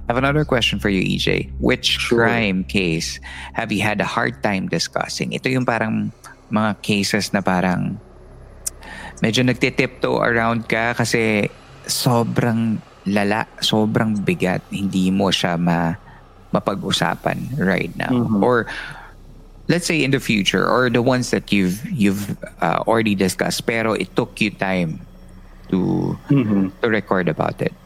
I 0.08 0.16
have 0.16 0.24
another 0.24 0.48
question 0.48 0.80
for 0.80 0.88
you, 0.88 1.04
EJ. 1.04 1.52
Which 1.60 2.00
Sure. 2.00 2.24
crime 2.24 2.64
case 2.64 3.20
have 3.52 3.68
you 3.68 3.84
had 3.84 4.00
a 4.00 4.08
hard 4.08 4.40
time 4.40 4.64
discussing? 4.64 5.36
Ito 5.36 5.52
yung 5.52 5.68
parang 5.68 6.16
mga 6.48 6.80
cases 6.80 7.36
na 7.36 7.44
parang 7.44 8.00
medyo 9.20 9.44
nagtitiptoe 9.44 10.16
around 10.16 10.64
ka 10.64 10.96
kasi 10.96 11.52
sobrang 11.84 12.80
lala, 13.04 13.44
sobrang 13.60 14.16
bigat. 14.24 14.64
Hindi 14.72 15.12
mo 15.12 15.28
siya 15.28 15.60
ma 15.60 15.92
mapag-usapan 16.56 17.60
right 17.60 17.92
now. 17.92 18.08
Mhm. 18.08 18.40
Or 18.40 18.64
let's 19.68 19.84
say 19.84 20.00
in 20.00 20.08
the 20.16 20.24
future 20.24 20.64
or 20.64 20.88
the 20.88 21.04
ones 21.04 21.28
that 21.36 21.52
you've 21.52 21.84
you've 21.92 22.32
uh, 22.64 22.80
already 22.88 23.12
discussed 23.12 23.68
pero 23.68 23.92
it 23.92 24.08
took 24.16 24.40
you 24.40 24.48
time 24.48 25.04
to 25.68 26.16
Mhm. 26.32 26.72
to 26.80 26.88
record 26.88 27.28
about 27.28 27.60
it. 27.60 27.76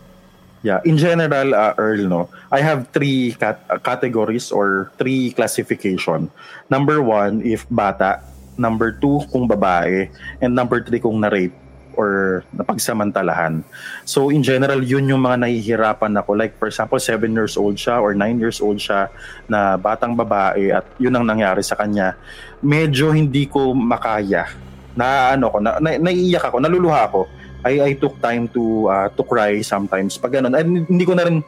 Yeah, 0.62 0.78
in 0.86 0.94
general, 0.94 1.58
uh, 1.58 1.74
Earl, 1.74 2.06
no, 2.06 2.30
I 2.54 2.62
have 2.62 2.86
three 2.94 3.34
cat- 3.34 3.66
uh, 3.66 3.82
categories 3.82 4.54
or 4.54 4.94
three 4.94 5.34
classification. 5.34 6.30
Number 6.70 7.02
one, 7.02 7.42
if 7.42 7.66
bata. 7.66 8.22
Number 8.54 8.94
two, 8.94 9.26
kung 9.34 9.50
babae. 9.50 10.06
And 10.38 10.54
number 10.54 10.78
three, 10.84 11.02
kung 11.02 11.18
na-rape 11.18 11.56
or 11.96 12.44
napagsamantalahan. 12.56 13.64
So 14.04 14.30
in 14.30 14.42
general, 14.42 14.80
yun 14.80 15.08
yung 15.08 15.24
mga 15.24 15.44
nahihirapan 15.44 16.12
ako. 16.20 16.36
Like 16.36 16.56
for 16.56 16.68
example, 16.68 16.98
seven 17.00 17.32
years 17.36 17.56
old 17.56 17.76
siya 17.76 18.00
or 18.00 18.16
nine 18.16 18.40
years 18.40 18.60
old 18.60 18.80
siya 18.80 19.12
na 19.48 19.76
batang 19.76 20.16
babae 20.16 20.72
at 20.72 20.84
yun 20.96 21.12
ang 21.16 21.26
nangyari 21.28 21.60
sa 21.60 21.76
kanya. 21.76 22.16
Medyo 22.64 23.12
hindi 23.12 23.44
ko 23.48 23.76
makaya. 23.76 24.48
Na 24.92 25.32
ano 25.32 25.48
ko, 25.48 25.56
na, 25.60 25.80
na, 25.80 25.96
naiiyak 25.96 26.52
ako, 26.52 26.60
naluluha 26.60 27.00
ako. 27.08 27.20
I, 27.62 27.72
I 27.80 27.92
took 27.94 28.18
time 28.18 28.50
to 28.50 28.62
uh, 28.86 29.08
to 29.14 29.22
cry 29.22 29.62
sometimes. 29.62 30.18
Pag 30.18 30.38
ganun, 30.38 30.52
ay, 30.52 30.62
hindi 30.62 31.04
ko 31.04 31.14
na 31.14 31.24
rin, 31.24 31.42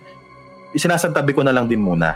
sinasantabi 0.72 1.34
ko 1.34 1.42
na 1.42 1.50
lang 1.50 1.66
din 1.66 1.82
muna. 1.82 2.14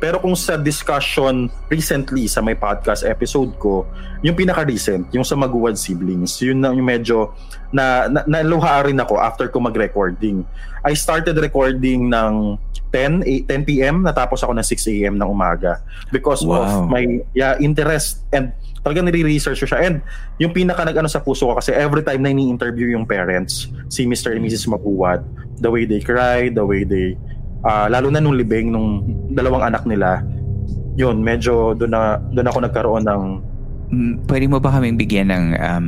Pero 0.00 0.16
kung 0.16 0.32
sa 0.32 0.56
discussion 0.56 1.52
recently 1.68 2.24
sa 2.24 2.40
may 2.40 2.56
podcast 2.56 3.04
episode 3.04 3.52
ko, 3.60 3.84
yung 4.24 4.32
pinaka-recent, 4.32 5.12
yung 5.12 5.28
sa 5.28 5.36
Maguwad 5.36 5.76
Siblings, 5.76 6.40
yun 6.40 6.56
na 6.56 6.72
yung 6.72 6.88
medyo 6.88 7.36
na, 7.68 8.08
na 8.08 8.24
naluha 8.24 8.88
rin 8.88 8.96
ako 8.96 9.20
after 9.20 9.52
ko 9.52 9.60
mag-recording. 9.60 10.40
I 10.80 10.96
started 10.96 11.36
recording 11.36 12.08
ng 12.08 12.56
10, 12.96 13.28
eh, 13.28 13.44
10 13.44 13.68
p.m. 13.68 14.00
natapos 14.00 14.40
ako 14.40 14.56
ng 14.56 14.64
6 14.64 14.88
a.m. 14.88 15.14
ng 15.20 15.28
umaga 15.28 15.84
because 16.08 16.42
Wow. 16.42 16.64
of 16.64 16.88
my 16.88 17.04
yeah, 17.36 17.60
interest 17.60 18.24
and 18.32 18.56
talaga 18.80 19.04
nire-research 19.04 19.60
ko 19.64 19.66
siya. 19.68 19.80
And 19.84 19.96
yung 20.40 20.52
pinaka 20.56 20.84
nag-ano 20.84 21.08
sa 21.08 21.20
puso 21.20 21.48
ko 21.48 21.56
kasi 21.56 21.72
every 21.76 22.00
time 22.00 22.24
na 22.24 22.32
ini-interview 22.32 22.92
yung 22.96 23.04
parents, 23.04 23.68
si 23.92 24.08
Mr. 24.08 24.36
and 24.36 24.42
Mrs. 24.44 24.68
Mapuwat, 24.68 25.20
the 25.60 25.68
way 25.68 25.84
they 25.84 26.00
cry, 26.00 26.48
the 26.48 26.64
way 26.64 26.84
they, 26.84 27.16
ah, 27.64 27.88
lalo 27.92 28.08
na 28.08 28.20
nung 28.24 28.36
libing 28.36 28.72
nung 28.72 29.04
dalawang 29.36 29.68
anak 29.68 29.84
nila, 29.84 30.24
yun, 30.96 31.20
medyo 31.20 31.76
doon 31.76 31.92
na 31.92 32.20
doon 32.32 32.48
ako 32.48 32.58
nagkaroon 32.64 33.04
ng 33.06 33.22
Mm, 33.90 34.22
Pwede 34.30 34.46
mo 34.46 34.62
ba 34.62 34.70
kaming 34.70 34.94
bigyan 34.94 35.34
ng 35.34 35.44
um, 35.58 35.86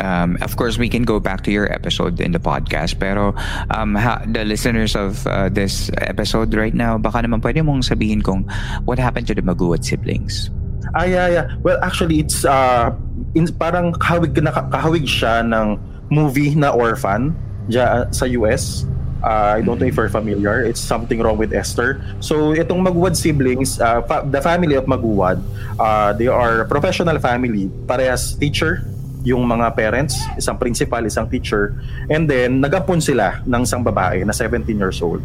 um, 0.00 0.40
of 0.40 0.56
course 0.56 0.80
we 0.80 0.88
can 0.88 1.04
go 1.04 1.20
back 1.20 1.44
to 1.44 1.52
your 1.52 1.68
episode 1.68 2.16
in 2.24 2.32
the 2.32 2.40
podcast 2.40 2.96
pero 2.96 3.36
um, 3.68 3.92
ha, 3.94 4.24
the 4.24 4.48
listeners 4.48 4.96
of 4.96 5.28
uh, 5.28 5.52
this 5.52 5.92
episode 6.00 6.56
right 6.56 6.72
now 6.72 6.96
baka 6.96 7.20
naman 7.20 7.44
pwede 7.44 7.60
mong 7.60 7.84
sabihin 7.84 8.24
kung 8.24 8.48
what 8.88 8.96
happened 8.96 9.28
to 9.28 9.36
the 9.36 9.44
Maguwat 9.44 9.84
siblings. 9.84 10.48
Ah, 10.94 11.04
yeah, 11.04 11.26
yeah. 11.28 11.46
Well, 11.60 11.78
actually, 11.82 12.20
it's 12.20 12.44
uh, 12.44 12.92
in, 13.34 13.48
parang 13.56 13.92
kahawig, 13.96 14.36
na, 14.40 14.52
kahawig 14.52 15.04
siya 15.04 15.44
ng 15.44 15.76
movie 16.08 16.54
na 16.54 16.72
Orphan 16.72 17.36
dya, 17.68 18.08
sa 18.12 18.24
US. 18.40 18.84
Uh, 19.18 19.58
I 19.58 19.60
don't 19.66 19.82
know 19.82 19.86
if 19.90 19.98
you're 19.98 20.08
familiar. 20.08 20.62
It's 20.62 20.80
Something 20.80 21.18
Wrong 21.18 21.36
with 21.36 21.50
Esther. 21.52 21.98
So, 22.20 22.54
itong 22.54 22.86
Maguwad 22.86 23.18
siblings, 23.18 23.82
uh, 23.82 24.00
fa- 24.06 24.22
the 24.22 24.40
family 24.40 24.78
of 24.78 24.86
Maguwad, 24.86 25.42
uh, 25.78 26.14
they 26.14 26.30
are 26.30 26.64
professional 26.70 27.18
family. 27.18 27.66
Parehas 27.90 28.38
teacher 28.38 28.86
yung 29.26 29.42
mga 29.42 29.74
parents, 29.74 30.14
isang 30.38 30.54
principal, 30.54 31.02
isang 31.02 31.26
teacher, 31.26 31.74
and 32.08 32.30
then 32.30 32.62
nagapon 32.62 33.02
sila 33.02 33.42
ng 33.42 33.66
isang 33.66 33.82
babae 33.82 34.22
na 34.22 34.30
17 34.30 34.70
years 34.78 35.02
old. 35.02 35.20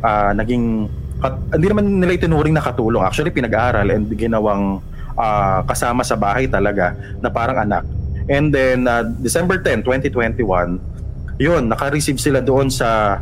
Uh, 0.00 0.32
naging, 0.32 0.88
kat, 1.20 1.36
hindi 1.52 1.68
naman 1.68 2.00
nila 2.00 2.16
itinuring 2.16 2.56
na 2.56 2.64
katulong. 2.64 3.04
Actually, 3.04 3.30
pinag-aaral 3.30 3.92
and 3.92 4.08
ginawang 4.16 4.80
uh, 5.18 5.60
kasama 5.66 6.02
sa 6.06 6.14
bahay 6.14 6.46
talaga 6.46 6.94
na 7.18 7.30
parang 7.30 7.58
anak. 7.58 7.84
And 8.30 8.48
then, 8.54 8.88
uh, 8.88 9.04
December 9.20 9.60
10, 9.60 9.84
2021, 9.84 10.80
yun, 11.36 11.62
naka-receive 11.68 12.16
sila 12.16 12.40
doon 12.40 12.72
sa 12.72 13.20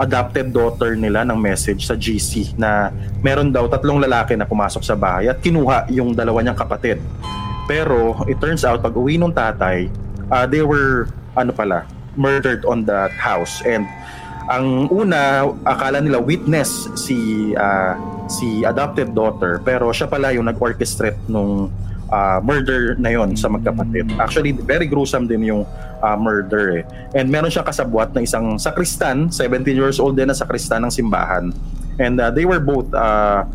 adopted 0.00 0.56
daughter 0.56 0.96
nila 0.96 1.24
ng 1.28 1.36
message 1.36 1.84
sa 1.84 1.92
GC 1.92 2.56
na 2.56 2.88
meron 3.20 3.52
daw 3.52 3.68
tatlong 3.68 4.00
lalaki 4.00 4.32
na 4.36 4.48
pumasok 4.48 4.80
sa 4.80 4.96
bahay 4.96 5.28
at 5.28 5.36
kinuha 5.44 5.88
yung 5.92 6.16
dalawa 6.16 6.40
niyang 6.40 6.56
kapatid. 6.56 6.96
Pero 7.68 8.16
it 8.24 8.40
turns 8.40 8.64
out 8.64 8.80
pag 8.80 8.96
uwi 8.96 9.20
nung 9.20 9.36
tatay, 9.36 9.92
uh, 10.32 10.48
they 10.48 10.64
were 10.64 11.12
ano 11.36 11.52
pala, 11.52 11.84
murdered 12.16 12.64
on 12.64 12.84
that 12.88 13.12
house 13.16 13.64
and 13.64 13.88
ang 14.50 14.90
una 14.92 15.48
akala 15.64 16.02
nila 16.02 16.18
witness 16.20 16.90
si 16.98 17.52
uh, 17.56 17.94
si 18.32 18.64
adopted 18.64 19.12
daughter 19.12 19.60
pero 19.60 19.92
siya 19.92 20.08
pala 20.08 20.32
yung 20.32 20.48
nag-orchestrate 20.48 21.20
nung 21.28 21.68
uh, 22.12 22.38
murder 22.44 22.96
na 23.00 23.12
yon 23.16 23.32
sa 23.34 23.48
magkapatid. 23.48 24.12
Actually, 24.20 24.52
very 24.52 24.84
gruesome 24.84 25.24
din 25.24 25.48
yung 25.48 25.62
uh, 26.04 26.16
murder 26.20 26.80
eh. 26.80 26.84
And 27.16 27.32
meron 27.32 27.48
siya 27.48 27.64
kasabwat 27.64 28.12
na 28.12 28.24
isang 28.24 28.60
sakristan, 28.60 29.32
17 29.32 29.64
years 29.72 29.96
old 29.96 30.20
din 30.20 30.28
na 30.28 30.36
sakristan 30.36 30.84
ng 30.84 30.92
simbahan. 30.92 31.52
And 31.96 32.20
uh, 32.20 32.28
they 32.32 32.44
were 32.44 32.60
both 32.60 32.92
uh, 32.92 33.48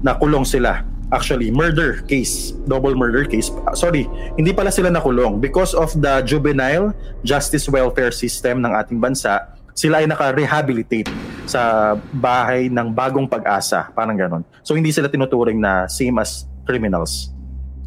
nakulong 0.00 0.48
sila 0.48 0.84
actually 1.08 1.48
murder 1.48 2.04
case, 2.04 2.52
double 2.68 2.92
murder 2.92 3.24
case. 3.24 3.48
Sorry, 3.72 4.04
hindi 4.36 4.52
pala 4.52 4.68
sila 4.68 4.92
nakulong 4.92 5.40
because 5.40 5.72
of 5.72 5.88
the 5.96 6.20
juvenile 6.24 6.92
justice 7.24 7.64
welfare 7.68 8.12
system 8.12 8.60
ng 8.60 8.72
ating 8.76 9.00
bansa. 9.00 9.57
Sila 9.78 10.02
ay 10.02 10.10
naka-rehabilitate 10.10 11.06
sa 11.46 11.94
bahay 12.10 12.66
ng 12.66 12.90
bagong 12.90 13.30
pag-asa, 13.30 13.86
parang 13.94 14.18
ganon. 14.18 14.42
So 14.66 14.74
hindi 14.74 14.90
sila 14.90 15.06
tinuturing 15.06 15.62
na 15.62 15.86
same 15.86 16.18
as 16.18 16.50
criminals. 16.66 17.30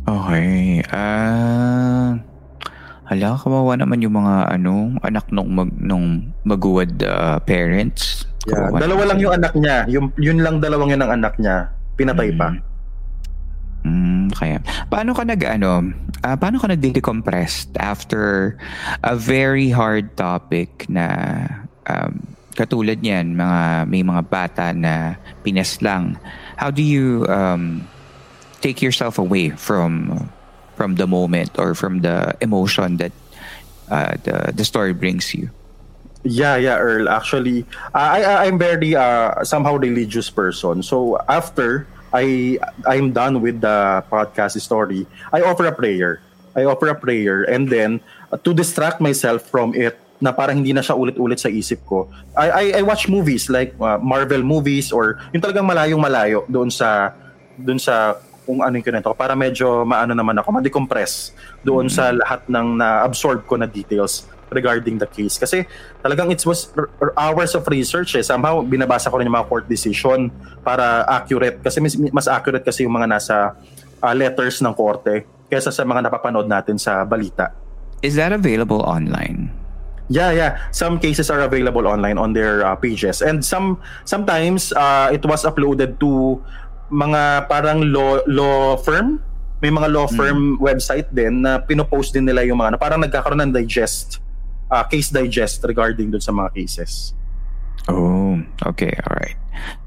Okay. 0.08 0.80
Ah, 0.88 0.96
uh, 0.96 2.10
hala 3.12 3.36
kawawa 3.36 3.76
naman 3.76 4.00
yung 4.00 4.16
mga 4.16 4.56
ano, 4.56 4.96
anak 5.04 5.28
nung 5.36 5.52
mag 5.52 5.68
nung 5.76 6.32
maguwad 6.48 6.96
uh, 7.04 7.44
parents. 7.44 8.24
Yeah, 8.48 8.72
dalawa 8.72 9.12
lang 9.12 9.20
yung 9.20 9.36
anak 9.36 9.52
niya. 9.60 9.84
Yung 9.92 10.16
yun 10.16 10.40
lang 10.40 10.64
dalawang 10.64 10.96
yun 10.96 11.04
ang 11.04 11.20
anak 11.20 11.36
niya. 11.44 11.76
Pinatay 12.00 12.32
mm. 12.32 12.40
pa. 12.40 12.56
Mm, 13.84 14.32
kaya. 14.32 14.64
Paano 14.88 15.12
ka 15.12 15.28
nag 15.28 15.44
ano, 15.44 15.92
uh, 16.24 16.38
paano 16.40 16.56
ka 16.56 16.72
nag-decompress 16.72 17.68
after 17.84 18.56
a 19.04 19.14
very 19.20 19.70
hard 19.70 20.16
topic 20.16 20.88
na 20.88 21.46
um, 21.88 22.36
katulad 22.56 23.00
niyan, 23.00 23.34
mga 23.36 23.88
may 23.88 24.04
mga 24.04 24.24
bata 24.28 24.66
na 24.76 25.16
pinaslang. 25.44 26.20
How 26.58 26.70
do 26.70 26.84
you 26.84 27.26
um, 27.32 27.88
take 28.62 28.82
yourself 28.82 29.18
away 29.18 29.50
from 29.56 30.30
from 30.76 30.96
the 30.96 31.08
moment 31.08 31.58
or 31.58 31.74
from 31.74 32.02
the 32.02 32.36
emotion 32.42 32.98
that 32.98 33.14
uh, 33.90 34.18
the 34.24 34.52
the 34.54 34.66
story 34.66 34.94
brings 34.94 35.34
you? 35.34 35.50
Yeah, 36.22 36.54
yeah, 36.58 36.78
Earl. 36.78 37.10
Actually, 37.10 37.66
I, 37.98 38.22
I 38.22 38.34
I'm 38.46 38.62
very 38.62 38.94
uh, 38.94 39.42
somehow 39.44 39.78
religious 39.78 40.30
person. 40.30 40.84
So 40.86 41.18
after 41.26 41.88
I 42.14 42.60
I'm 42.86 43.12
done 43.14 43.42
with 43.42 43.62
the 43.62 44.04
podcast 44.12 44.60
story, 44.62 45.08
I 45.34 45.42
offer 45.42 45.66
a 45.66 45.74
prayer. 45.74 46.22
I 46.52 46.68
offer 46.68 46.92
a 46.92 46.98
prayer 47.00 47.48
and 47.48 47.72
then 47.72 48.04
uh, 48.28 48.36
to 48.44 48.52
distract 48.52 49.00
myself 49.00 49.48
from 49.48 49.72
it 49.72 49.96
na 50.22 50.30
parang 50.32 50.62
hindi 50.62 50.72
na 50.72 50.86
siya 50.86 50.94
ulit-ulit 50.94 51.42
sa 51.42 51.50
isip 51.50 51.82
ko. 51.84 52.08
I 52.38 52.48
I, 52.48 52.66
I 52.80 52.82
watch 52.86 53.10
movies 53.10 53.50
like 53.50 53.74
uh, 53.82 53.98
Marvel 53.98 54.46
movies 54.46 54.94
or 54.94 55.18
yung 55.34 55.42
talagang 55.42 55.66
malayong 55.66 56.00
malayo 56.00 56.46
doon 56.46 56.70
sa 56.70 57.18
doon 57.58 57.82
sa 57.82 58.22
kung 58.46 58.62
ano 58.62 58.74
yung 58.74 58.86
kinento 58.86 59.14
para 59.14 59.38
medyo 59.38 59.86
maano 59.86 60.18
naman 60.18 60.34
ako, 60.42 60.62
ma-decompress 60.62 61.34
doon 61.62 61.88
mm-hmm. 61.88 61.98
sa 61.98 62.14
lahat 62.14 62.42
ng 62.50 62.68
na-absorb 62.78 63.46
ko 63.46 63.58
na 63.58 63.70
details 63.70 64.26
regarding 64.52 65.00
the 65.00 65.08
case. 65.08 65.40
Kasi 65.40 65.64
talagang 66.04 66.30
it 66.34 66.44
was 66.44 66.74
hours 67.16 67.56
of 67.56 67.64
research 67.72 68.18
eh. 68.20 68.26
Somehow, 68.26 68.60
binabasa 68.66 69.08
ko 69.08 69.22
rin 69.22 69.30
yung 69.30 69.38
mga 69.40 69.48
court 69.48 69.66
decision 69.70 70.28
para 70.66 71.08
accurate. 71.08 71.64
Kasi 71.64 71.80
mas, 71.80 71.96
mas 72.12 72.28
accurate 72.28 72.66
kasi 72.66 72.84
yung 72.84 72.98
mga 72.98 73.08
nasa 73.08 73.56
uh, 74.04 74.14
letters 74.14 74.60
ng 74.60 74.74
korte 74.76 75.24
kaysa 75.48 75.72
sa 75.72 75.88
mga 75.88 76.12
napapanood 76.12 76.50
natin 76.50 76.76
sa 76.76 77.08
balita. 77.08 77.56
Is 78.04 78.18
that 78.18 78.34
available 78.34 78.84
online? 78.84 79.61
Yeah, 80.12 80.36
yeah. 80.36 80.52
Some 80.76 81.00
cases 81.00 81.32
are 81.32 81.40
available 81.40 81.88
online 81.88 82.20
on 82.20 82.36
their 82.36 82.68
uh, 82.68 82.76
pages. 82.76 83.24
And 83.24 83.40
some 83.40 83.80
sometimes 84.04 84.76
uh, 84.76 85.08
it 85.16 85.24
was 85.24 85.48
uploaded 85.48 86.04
to 86.04 86.44
mga 86.92 87.48
parang 87.48 87.96
law 87.96 88.20
law 88.28 88.76
firm 88.76 89.24
may 89.62 89.70
mga 89.70 89.94
law 89.94 90.10
firm 90.10 90.58
mm. 90.58 90.60
website 90.60 91.08
din 91.14 91.46
na 91.46 91.62
pinopost 91.62 92.12
din 92.12 92.26
nila 92.26 92.42
yung 92.44 92.58
mga 92.58 92.76
na 92.76 92.80
parang 92.82 93.00
nagkakaroon 93.00 93.46
ng 93.46 93.54
digest 93.54 94.18
uh, 94.68 94.82
case 94.90 95.14
digest 95.14 95.62
regarding 95.64 96.10
dun 96.10 96.20
sa 96.20 96.34
mga 96.34 96.50
cases. 96.52 97.14
Oh, 97.90 98.42
okay, 98.66 98.94
all 99.10 99.18
right. 99.18 99.36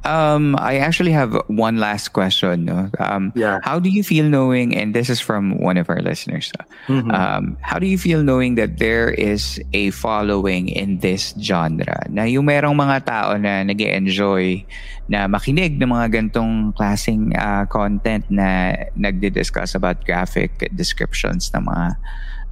Um, 0.04 0.54
I 0.58 0.76
actually 0.78 1.10
have 1.12 1.34
one 1.48 1.78
last 1.78 2.12
question. 2.12 2.66
No? 2.66 2.90
Um, 2.98 3.32
yeah. 3.34 3.58
How 3.62 3.78
do 3.78 3.88
you 3.88 4.04
feel 4.04 4.26
knowing, 4.28 4.76
and 4.76 4.94
this 4.94 5.08
is 5.08 5.20
from 5.20 5.58
one 5.58 5.78
of 5.78 5.88
our 5.88 6.00
listeners, 6.02 6.52
mm-hmm. 6.86 7.10
um, 7.10 7.56
how 7.62 7.78
do 7.78 7.86
you 7.86 7.98
feel 7.98 8.22
knowing 8.22 8.54
that 8.56 8.78
there 8.78 9.10
is 9.10 9.60
a 9.72 9.90
following 9.90 10.68
in 10.68 10.98
this 10.98 11.34
genre? 11.40 12.06
Na 12.10 12.24
yung 12.24 12.46
merong 12.46 12.76
mga 12.76 13.06
tao 13.06 13.36
na 13.36 13.62
nag 13.62 13.80
enjoy 13.80 14.64
na 15.08 15.26
makinig 15.28 15.80
ng 15.80 15.88
mga 15.88 16.06
gantong 16.12 16.72
klaseng 16.76 17.32
uh, 17.36 17.64
content 17.66 18.24
na 18.30 18.76
nagdi-discuss 18.96 19.74
about 19.74 20.04
graphic 20.04 20.68
descriptions 20.76 21.52
ng 21.52 21.64
mga 21.64 21.96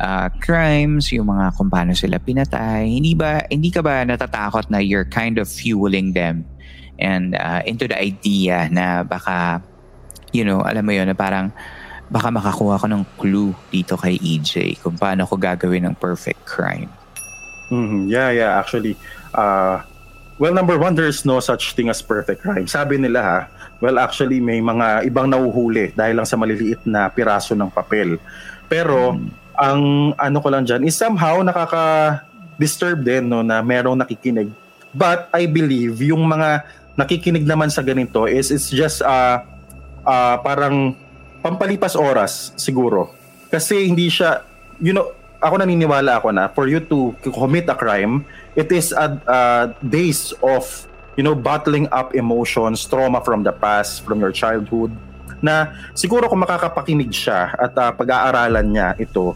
uh, 0.02 0.28
crimes, 0.42 1.14
yung 1.14 1.30
mga 1.30 1.54
kung 1.54 1.70
paano 1.70 1.94
sila 1.94 2.18
pinatay, 2.18 2.90
hindi 2.90 3.14
ba 3.14 3.46
hindi 3.46 3.70
ka 3.70 3.80
ba 3.80 4.02
natatakot 4.02 4.66
na 4.68 4.82
you're 4.82 5.06
kind 5.06 5.38
of 5.38 5.46
fueling 5.46 6.12
them 6.12 6.42
and 6.98 7.38
uh, 7.38 7.62
into 7.64 7.86
the 7.86 7.94
idea 7.94 8.66
na 8.68 9.06
baka 9.06 9.62
you 10.34 10.42
know, 10.42 10.64
alam 10.64 10.82
mo 10.82 10.92
yun 10.92 11.06
na 11.06 11.16
parang 11.16 11.54
baka 12.08 12.28
makakuha 12.28 12.80
ko 12.80 12.86
ng 12.88 13.04
clue 13.16 13.52
dito 13.72 13.96
kay 13.96 14.18
EJ 14.20 14.80
kung 14.82 14.98
paano 14.98 15.24
ko 15.24 15.38
gagawin 15.38 15.88
ng 15.88 15.96
perfect 15.96 16.44
crime. 16.44 16.90
Mm-hmm. 17.72 18.10
Yeah, 18.10 18.30
yeah, 18.34 18.50
actually 18.58 18.98
uh 19.32 19.80
well 20.36 20.52
number 20.52 20.76
one 20.76 20.92
there's 20.92 21.24
no 21.24 21.40
such 21.40 21.72
thing 21.72 21.88
as 21.88 22.02
perfect 22.02 22.42
crime. 22.42 22.66
Sabi 22.68 22.98
nila 23.00 23.20
ha, 23.22 23.38
well 23.80 23.96
actually 23.96 24.42
may 24.42 24.60
mga 24.60 25.08
ibang 25.08 25.30
nauhuli 25.30 25.94
dahil 25.96 26.20
lang 26.20 26.28
sa 26.28 26.36
maliliit 26.36 26.84
na 26.84 27.08
piraso 27.08 27.56
ng 27.56 27.70
papel. 27.70 28.18
Pero 28.66 29.16
mm 29.16 29.41
ang 29.56 30.12
ano 30.16 30.38
ko 30.40 30.48
lang 30.48 30.64
dyan 30.64 30.84
is 30.86 30.96
somehow 30.96 31.40
nakaka-disturb 31.44 33.04
din 33.04 33.28
no, 33.28 33.44
na 33.44 33.60
merong 33.60 33.98
nakikinig. 34.00 34.48
But 34.92 35.32
I 35.32 35.48
believe 35.48 36.04
yung 36.04 36.28
mga 36.28 36.64
nakikinig 36.96 37.48
naman 37.48 37.72
sa 37.72 37.80
ganito 37.80 38.28
is 38.28 38.52
it's 38.52 38.68
just 38.68 39.00
uh, 39.00 39.40
uh, 40.04 40.36
parang 40.44 40.96
pampalipas 41.40 41.96
oras 41.96 42.52
siguro. 42.60 43.12
Kasi 43.48 43.88
hindi 43.88 44.08
siya, 44.08 44.44
you 44.80 44.92
know, 44.92 45.12
ako 45.42 45.60
naniniwala 45.60 46.22
ako 46.22 46.28
na 46.32 46.46
for 46.52 46.70
you 46.70 46.78
to 46.78 47.12
commit 47.34 47.66
a 47.68 47.76
crime, 47.76 48.22
it 48.54 48.70
is 48.70 48.94
a, 48.94 49.18
a 49.26 49.40
days 49.82 50.30
of 50.40 50.64
you 51.18 51.24
know 51.24 51.34
bottling 51.34 51.90
up 51.90 52.14
emotions, 52.14 52.86
trauma 52.86 53.20
from 53.20 53.42
the 53.42 53.52
past, 53.52 54.06
from 54.06 54.22
your 54.22 54.32
childhood, 54.32 54.94
na 55.42 55.74
siguro 55.92 56.30
kung 56.30 56.40
makakapakinig 56.40 57.10
siya 57.10 57.52
at 57.58 57.74
uh, 57.74 57.90
pag-aaralan 57.92 58.66
niya 58.70 58.88
ito, 58.96 59.34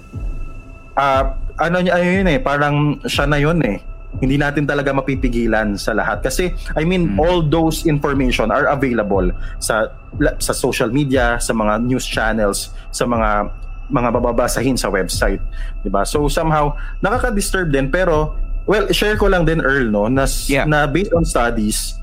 uh, 0.95 1.25
ano 1.59 1.77
niya 1.83 1.99
ayun 1.99 2.31
eh, 2.31 2.39
parang 2.39 3.03
siya 3.05 3.27
na 3.27 3.37
yun 3.43 3.59
eh. 3.67 3.83
Hindi 4.17 4.41
natin 4.41 4.65
talaga 4.65 4.97
mapipigilan 4.97 5.77
sa 5.77 5.93
lahat 5.93 6.25
kasi 6.25 6.49
I 6.73 6.89
mean 6.89 7.13
mm. 7.13 7.21
all 7.21 7.45
those 7.45 7.85
information 7.85 8.49
are 8.49 8.73
available 8.73 9.29
sa 9.61 9.93
sa 10.41 10.57
social 10.57 10.89
media, 10.89 11.37
sa 11.37 11.53
mga 11.53 11.85
news 11.85 12.07
channels, 12.09 12.73
sa 12.89 13.05
mga 13.05 13.53
mga 13.93 14.09
bababasahin 14.17 14.81
sa 14.81 14.89
website, 14.89 15.43
'di 15.85 15.91
ba? 15.93 16.09
So 16.09 16.33
somehow 16.33 16.73
nakaka-disturb 17.05 17.77
din 17.77 17.93
pero 17.93 18.41
well, 18.65 18.89
share 18.89 19.21
ko 19.21 19.29
lang 19.29 19.45
din 19.45 19.61
Earl 19.61 19.93
no 19.93 20.09
na 20.09 20.25
yeah. 20.49 20.65
na 20.65 20.89
based 20.89 21.13
on 21.13 21.23
studies 21.23 22.01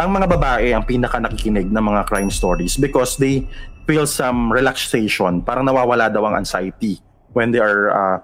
ang 0.00 0.10
mga 0.12 0.26
babae 0.28 0.72
ang 0.72 0.84
pinaka 0.88 1.20
nakikinig 1.20 1.68
ng 1.68 1.84
mga 1.84 2.08
crime 2.08 2.32
stories 2.32 2.80
because 2.80 3.20
they 3.20 3.44
feel 3.84 4.06
some 4.06 4.48
relaxation, 4.48 5.42
parang 5.42 5.66
nawawala 5.66 6.08
daw 6.08 6.24
ang 6.30 6.38
anxiety 6.38 7.02
when 7.34 7.50
they 7.50 7.60
are 7.60 7.90
uh, 7.92 8.16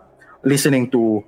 listening 0.47 0.89
to 0.89 1.21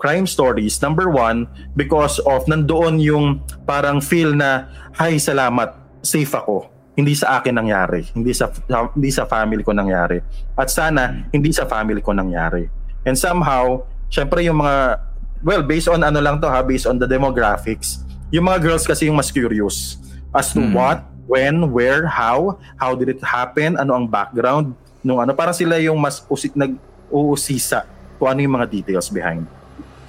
crime 0.00 0.24
stories. 0.24 0.80
Number 0.80 1.08
one, 1.12 1.48
because 1.76 2.20
of 2.24 2.46
nandoon 2.46 3.00
yung 3.00 3.44
parang 3.64 4.00
feel 4.00 4.32
na, 4.32 4.68
hay 4.96 5.20
salamat, 5.20 5.76
safe 6.00 6.32
ako. 6.32 6.68
Hindi 6.96 7.16
sa 7.16 7.40
akin 7.40 7.56
nangyari, 7.56 8.04
hindi 8.12 8.34
sa 8.36 8.52
hindi 8.92 9.08
sa 9.08 9.24
family 9.24 9.64
ko 9.64 9.72
nangyari. 9.72 10.20
At 10.58 10.68
sana 10.68 11.28
hindi 11.32 11.48
sa 11.54 11.64
family 11.64 12.04
ko 12.04 12.12
nangyari. 12.12 12.68
And 13.08 13.16
somehow, 13.16 13.88
syempre 14.12 14.44
yung 14.44 14.60
mga, 14.60 15.00
well, 15.40 15.64
based 15.64 15.88
on 15.88 16.04
ano 16.04 16.20
lang 16.20 16.42
to 16.44 16.48
ha, 16.50 16.60
based 16.60 16.84
on 16.84 17.00
the 17.00 17.08
demographics, 17.08 18.04
yung 18.30 18.46
mga 18.46 18.58
girls 18.62 18.86
kasi 18.86 19.10
yung 19.10 19.18
mas 19.18 19.30
curious 19.30 19.98
as 20.30 20.54
to 20.54 20.62
Mm. 20.62 20.74
what, 20.74 21.02
when, 21.26 21.70
where, 21.74 22.06
how, 22.06 22.58
how 22.78 22.94
did 22.94 23.10
it 23.10 23.22
happen, 23.22 23.78
ano 23.78 23.94
ang 23.94 24.06
background, 24.06 24.74
nung 25.02 25.18
ano, 25.18 25.34
parang 25.34 25.54
sila 25.54 25.78
yung 25.78 25.98
mas 25.98 26.22
usi, 26.26 26.50
nag-uusisa 26.54 27.86
kung 28.18 28.34
ano 28.34 28.38
yung 28.42 28.54
mga 28.58 28.66
details 28.70 29.10
behind. 29.10 29.46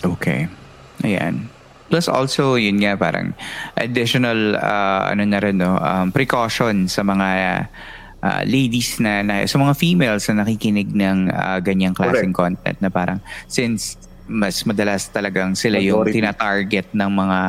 Okay. 0.01 0.49
Ayan. 1.01 1.49
Plus 1.89 2.07
also, 2.07 2.55
yun 2.55 2.79
nga, 2.79 2.95
parang 2.95 3.33
additional, 3.75 4.55
uh, 4.57 5.11
ano 5.11 5.23
na 5.25 5.39
rin, 5.41 5.57
no, 5.59 5.75
um, 5.77 6.07
precaution 6.13 6.87
sa 6.87 7.03
mga 7.03 7.27
uh, 8.21 8.41
ladies 8.45 9.01
na, 9.01 9.25
na, 9.25 9.43
sa 9.45 9.57
mga 9.57 9.73
females 9.75 10.23
na 10.29 10.45
nakikinig 10.45 10.93
ng 10.93 11.29
uh, 11.33 11.57
ganyang 11.59 11.97
klaseng 11.97 12.31
content 12.31 12.77
na 12.79 12.89
parang, 12.93 13.19
since 13.49 13.97
mas 14.31 14.63
madalas 14.63 15.11
talagang 15.11 15.57
sila 15.57 15.81
yung 15.81 16.07
Majority. 16.07 16.15
tina-target 16.23 16.87
ng 16.95 17.11
mga 17.11 17.39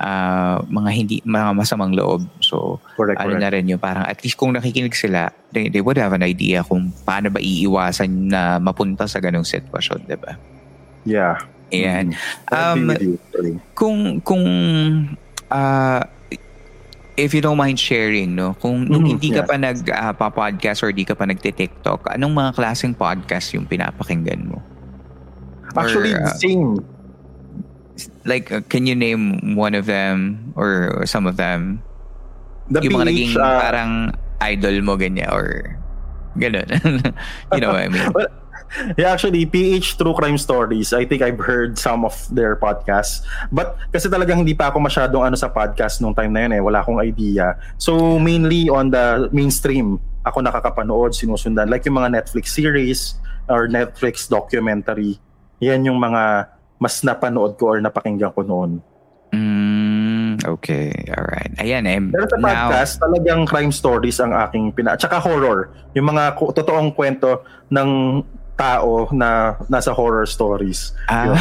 uh, 0.00 0.64
mga 0.66 0.90
hindi 0.90 1.16
mga 1.22 1.52
masamang 1.52 1.92
loob. 1.92 2.24
So, 2.40 2.80
Correct, 2.96 3.20
ano 3.20 3.36
correct. 3.36 3.42
na 3.44 3.50
rin 3.52 3.70
yun, 3.70 3.78
parang 3.80 4.08
at 4.08 4.18
least 4.24 4.40
kung 4.40 4.56
nakikinig 4.56 4.96
sila, 4.96 5.28
they, 5.52 5.68
they 5.68 5.84
would 5.84 6.00
have 6.00 6.16
an 6.16 6.24
idea 6.24 6.64
kung 6.64 6.90
paano 7.04 7.28
ba 7.28 7.38
iiwasan 7.38 8.32
na 8.32 8.56
mapunta 8.56 9.04
sa 9.04 9.20
ganong 9.20 9.46
sitwasyon, 9.46 10.08
di 10.08 10.16
ba? 10.16 10.32
Yeah. 11.04 11.36
Ayan. 11.70 12.16
Agree 12.50 12.50
Um, 12.50 12.82
kung 13.78 13.98
kung 14.26 14.44
ah, 15.48 16.02
if 17.14 17.30
you 17.30 17.40
don't 17.40 17.60
mind 17.60 17.78
sharing 17.78 18.34
no 18.34 18.56
kung 18.58 18.88
nung 18.88 19.04
Mhm, 19.06 19.10
hindi 19.16 19.28
ka 19.30 19.46
pa 19.46 19.54
nag 19.54 19.86
ah, 19.92 20.10
pa-podcast 20.10 20.82
or 20.82 20.90
di 20.90 21.06
ka 21.06 21.14
pa 21.14 21.28
nagte-TikTok 21.28 22.10
anong 22.16 22.32
mga 22.32 22.50
klaseng 22.56 22.90
podcast 22.90 23.54
yung 23.54 23.68
pinapakinggan 23.68 24.50
mo 24.50 24.58
Or, 25.76 25.86
Actually, 25.86 26.10
uh, 26.18 26.34
same. 26.34 26.82
Like 28.24 28.52
uh, 28.52 28.60
can 28.68 28.86
you 28.86 28.94
name 28.94 29.56
one 29.56 29.74
of 29.74 29.86
them 29.86 30.52
or, 30.56 30.92
or 30.96 31.06
some 31.06 31.26
of 31.26 31.36
them 31.36 31.82
The 32.70 32.84
yung 32.84 33.00
mga 33.00 33.06
naging 33.10 33.32
uh, 33.36 33.60
parang 33.60 33.92
idol 34.40 34.76
mo 34.82 34.96
ganyan 34.96 35.30
or 35.32 35.76
ganun 36.38 36.68
you 37.54 37.60
know 37.60 37.74
what 37.74 37.84
I 37.84 37.88
mean 37.88 38.12
Well, 38.14 38.30
yeah, 38.96 39.10
actually, 39.12 39.46
PH 39.46 39.98
True 39.98 40.14
Crime 40.14 40.38
Stories, 40.38 40.92
I 40.92 41.04
think 41.04 41.22
I've 41.22 41.38
heard 41.38 41.78
some 41.78 42.04
of 42.04 42.14
their 42.30 42.54
podcasts. 42.54 43.26
But 43.50 43.76
kasi 43.90 44.06
talagang 44.06 44.46
hindi 44.46 44.54
pa 44.54 44.70
ako 44.70 44.78
masyadong 44.78 45.26
ano 45.26 45.36
sa 45.36 45.50
podcast 45.50 45.98
nung 45.98 46.14
time 46.14 46.32
na 46.32 46.46
yun 46.46 46.52
eh. 46.54 46.62
Wala 46.62 46.82
akong 46.82 47.02
idea. 47.02 47.58
So, 47.78 48.18
mainly 48.18 48.70
on 48.70 48.94
the 48.94 49.28
mainstream, 49.34 49.98
ako 50.22 50.44
nakakapanood, 50.44 51.16
sinusundan. 51.16 51.66
Like 51.66 51.82
yung 51.86 51.98
mga 51.98 52.14
Netflix 52.22 52.54
series 52.54 53.18
or 53.50 53.66
Netflix 53.66 54.30
documentary. 54.30 55.18
Yan 55.58 55.84
yung 55.84 55.98
mga 55.98 56.46
mas 56.80 57.04
napanood 57.04 57.54
ko 57.54 57.70
or 57.70 57.78
napakinggan 57.78 58.32
ko 58.32 58.40
noon. 58.40 58.80
mm, 59.30 60.42
okay 60.42 60.90
alright 61.12 61.52
ayan 61.56 61.84
eh 61.84 62.00
Pero 62.00 62.24
sa 62.26 62.36
now 62.36 62.66
podcast, 62.66 62.92
talagang 62.98 63.40
crime 63.44 63.70
stories 63.70 64.18
ang 64.18 64.32
aking 64.32 64.72
pina... 64.72 64.96
Tsaka 64.96 65.20
horror. 65.20 65.70
Yung 65.92 66.08
mga 66.08 66.34
ku- 66.34 66.50
totoong 66.50 66.90
kwento 66.90 67.40
ng 67.68 68.22
tao 68.56 69.08
na 69.10 69.56
nasa 69.66 69.88
horror 69.90 70.24
stories. 70.24 70.92
ah, 71.06 71.32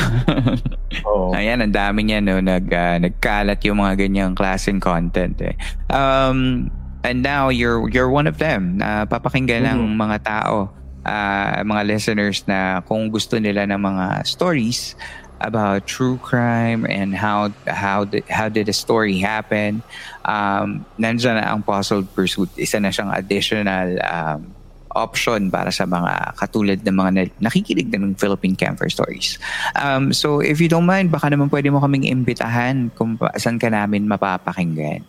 Oo. 1.08 1.32
Ayan, 1.32 1.60
ang 1.60 1.72
dami 1.72 2.04
niya 2.04 2.20
no 2.20 2.40
nag 2.40 2.68
ah, 2.70 2.96
nagkalat 2.96 3.60
yung 3.64 3.80
mga 3.80 4.00
ganyang 4.00 4.32
klaseng 4.34 4.80
content 4.80 5.36
eh. 5.42 5.56
Um 5.88 6.68
and 7.02 7.20
now 7.20 7.48
you're 7.48 7.88
you're 7.88 8.08
one 8.08 8.24
of 8.24 8.38
them 8.38 8.78
na 8.78 9.04
papakinggan 9.04 9.64
ng 9.66 9.80
Mhm. 9.84 9.96
mga 9.98 10.18
tao, 10.22 10.72
ah, 11.04 11.60
mga 11.62 11.84
listeners 11.86 12.44
na 12.46 12.80
kung 12.84 13.08
gusto 13.08 13.36
nila 13.36 13.64
ng 13.66 13.80
mga 13.80 14.06
stories 14.24 14.96
about 15.40 15.88
true 15.88 16.20
crime 16.20 16.86
and 16.86 17.16
how 17.16 17.52
how 17.68 18.06
did, 18.06 18.28
how 18.28 18.48
did 18.48 18.68
the 18.68 18.76
story 18.76 19.20
happen. 19.20 19.82
Um 20.24 20.86
nandiyan 21.00 21.40
na 21.40 21.52
ang 21.52 21.64
Puzzle 21.64 22.04
Pursuit. 22.04 22.52
Isa 22.60 22.80
na 22.80 22.92
siyang 22.92 23.12
additional 23.16 24.00
um, 24.04 24.56
option 24.94 25.54
para 25.54 25.70
sa 25.70 25.86
mga 25.86 26.34
katulad 26.36 26.80
ng 26.82 26.96
mga 26.96 27.12
na- 27.14 27.36
nakikinig 27.50 27.94
na 27.94 28.02
ng 28.02 28.18
Philippine 28.18 28.58
Camper 28.58 28.90
Stories. 28.90 29.38
Um, 29.78 30.12
so 30.14 30.42
if 30.42 30.58
you 30.58 30.68
don't 30.68 30.90
mind, 30.90 31.14
baka 31.14 31.30
naman 31.30 31.50
pwede 31.54 31.70
mo 31.70 31.80
kaming 31.80 32.10
imbitahan 32.10 32.90
kung 32.98 33.16
saan 33.38 33.62
ka 33.62 33.70
namin 33.70 34.10
mapapakinggan. 34.10 35.06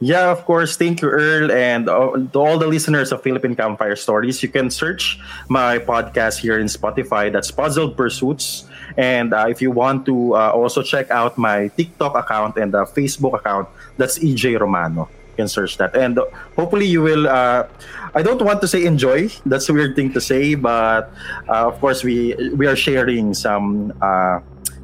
Yeah, 0.00 0.32
of 0.32 0.48
course. 0.48 0.80
Thank 0.80 1.04
you, 1.04 1.12
Earl. 1.12 1.52
And 1.52 1.84
to 2.32 2.38
all 2.40 2.56
the 2.56 2.66
listeners 2.66 3.12
of 3.12 3.20
Philippine 3.20 3.52
Campfire 3.52 4.00
Stories, 4.00 4.40
you 4.40 4.48
can 4.48 4.72
search 4.72 5.20
my 5.52 5.76
podcast 5.76 6.40
here 6.40 6.56
in 6.56 6.72
Spotify. 6.72 7.28
That's 7.28 7.52
Puzzled 7.52 8.00
Pursuits. 8.00 8.64
And 8.96 9.32
uh, 9.34 9.46
if 9.48 9.60
you 9.62 9.70
want 9.70 10.06
to 10.06 10.34
uh, 10.34 10.50
also 10.50 10.82
check 10.82 11.10
out 11.10 11.38
my 11.38 11.68
TikTok 11.68 12.16
account 12.16 12.56
and 12.56 12.74
uh, 12.74 12.84
Facebook 12.84 13.38
account, 13.38 13.68
that's 13.96 14.18
EJ 14.18 14.60
Romano. 14.60 15.08
You 15.30 15.36
can 15.36 15.48
search 15.48 15.76
that. 15.78 15.94
And 15.96 16.18
uh, 16.18 16.26
hopefully 16.56 16.86
you 16.86 17.02
will, 17.02 17.28
uh, 17.28 17.66
I 18.14 18.22
don't 18.22 18.42
want 18.42 18.60
to 18.62 18.68
say 18.68 18.84
enjoy. 18.84 19.28
That's 19.46 19.68
a 19.68 19.72
weird 19.72 19.96
thing 19.96 20.12
to 20.12 20.20
say. 20.20 20.54
But 20.54 21.12
uh, 21.48 21.68
of 21.68 21.80
course, 21.80 22.02
we, 22.04 22.34
we 22.56 22.66
are 22.66 22.76
sharing 22.76 23.34
some 23.34 23.92
uh, 24.00 24.40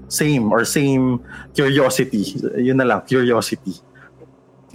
same 0.08 0.52
or 0.52 0.64
same 0.64 1.24
curiosity. 1.54 2.36
Yun 2.56 2.76
na 2.76 2.84
lang, 2.84 3.00
curiosity. 3.02 3.85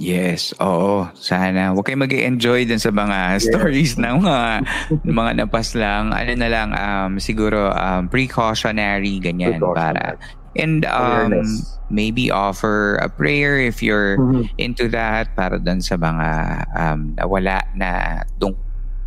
Yes, 0.02 0.50
oo. 0.58 1.06
Sana. 1.14 1.78
Huwag 1.78 1.86
kayo 1.86 2.02
mag 2.02 2.10
enjoy 2.10 2.66
dun 2.66 2.82
sa 2.82 2.90
mga 2.90 3.38
stories 3.38 4.02
ng 4.02 4.26
mga, 4.26 4.66
mga 5.22 5.32
napas 5.46 5.78
lang. 5.78 6.10
Ano 6.10 6.32
na 6.34 6.50
lang, 6.50 6.70
um, 6.74 7.12
siguro 7.22 7.70
um, 7.70 8.10
precautionary, 8.10 9.22
ganyan. 9.22 9.62
Para, 9.62 10.18
and 10.58 10.84
um, 10.90 11.30
Awareness. 11.38 11.78
maybe 11.88 12.34
offer 12.34 12.98
a 12.98 13.08
prayer 13.08 13.62
if 13.62 13.80
you're 13.80 14.18
Mhm. 14.18 14.50
into 14.58 14.90
that 14.90 15.32
para 15.38 15.62
dun 15.62 15.80
sa 15.80 15.96
mga 15.96 16.28
um, 16.74 17.14
nawala 17.16 17.62
na 17.72 17.90
dung 18.36 18.58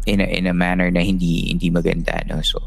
in 0.07 0.21
a, 0.21 0.27
in 0.31 0.47
a 0.47 0.55
manner 0.55 0.89
na 0.93 1.01
hindi 1.01 1.49
hindi 1.49 1.73
maganda 1.73 2.13
no 2.29 2.45
so 2.45 2.61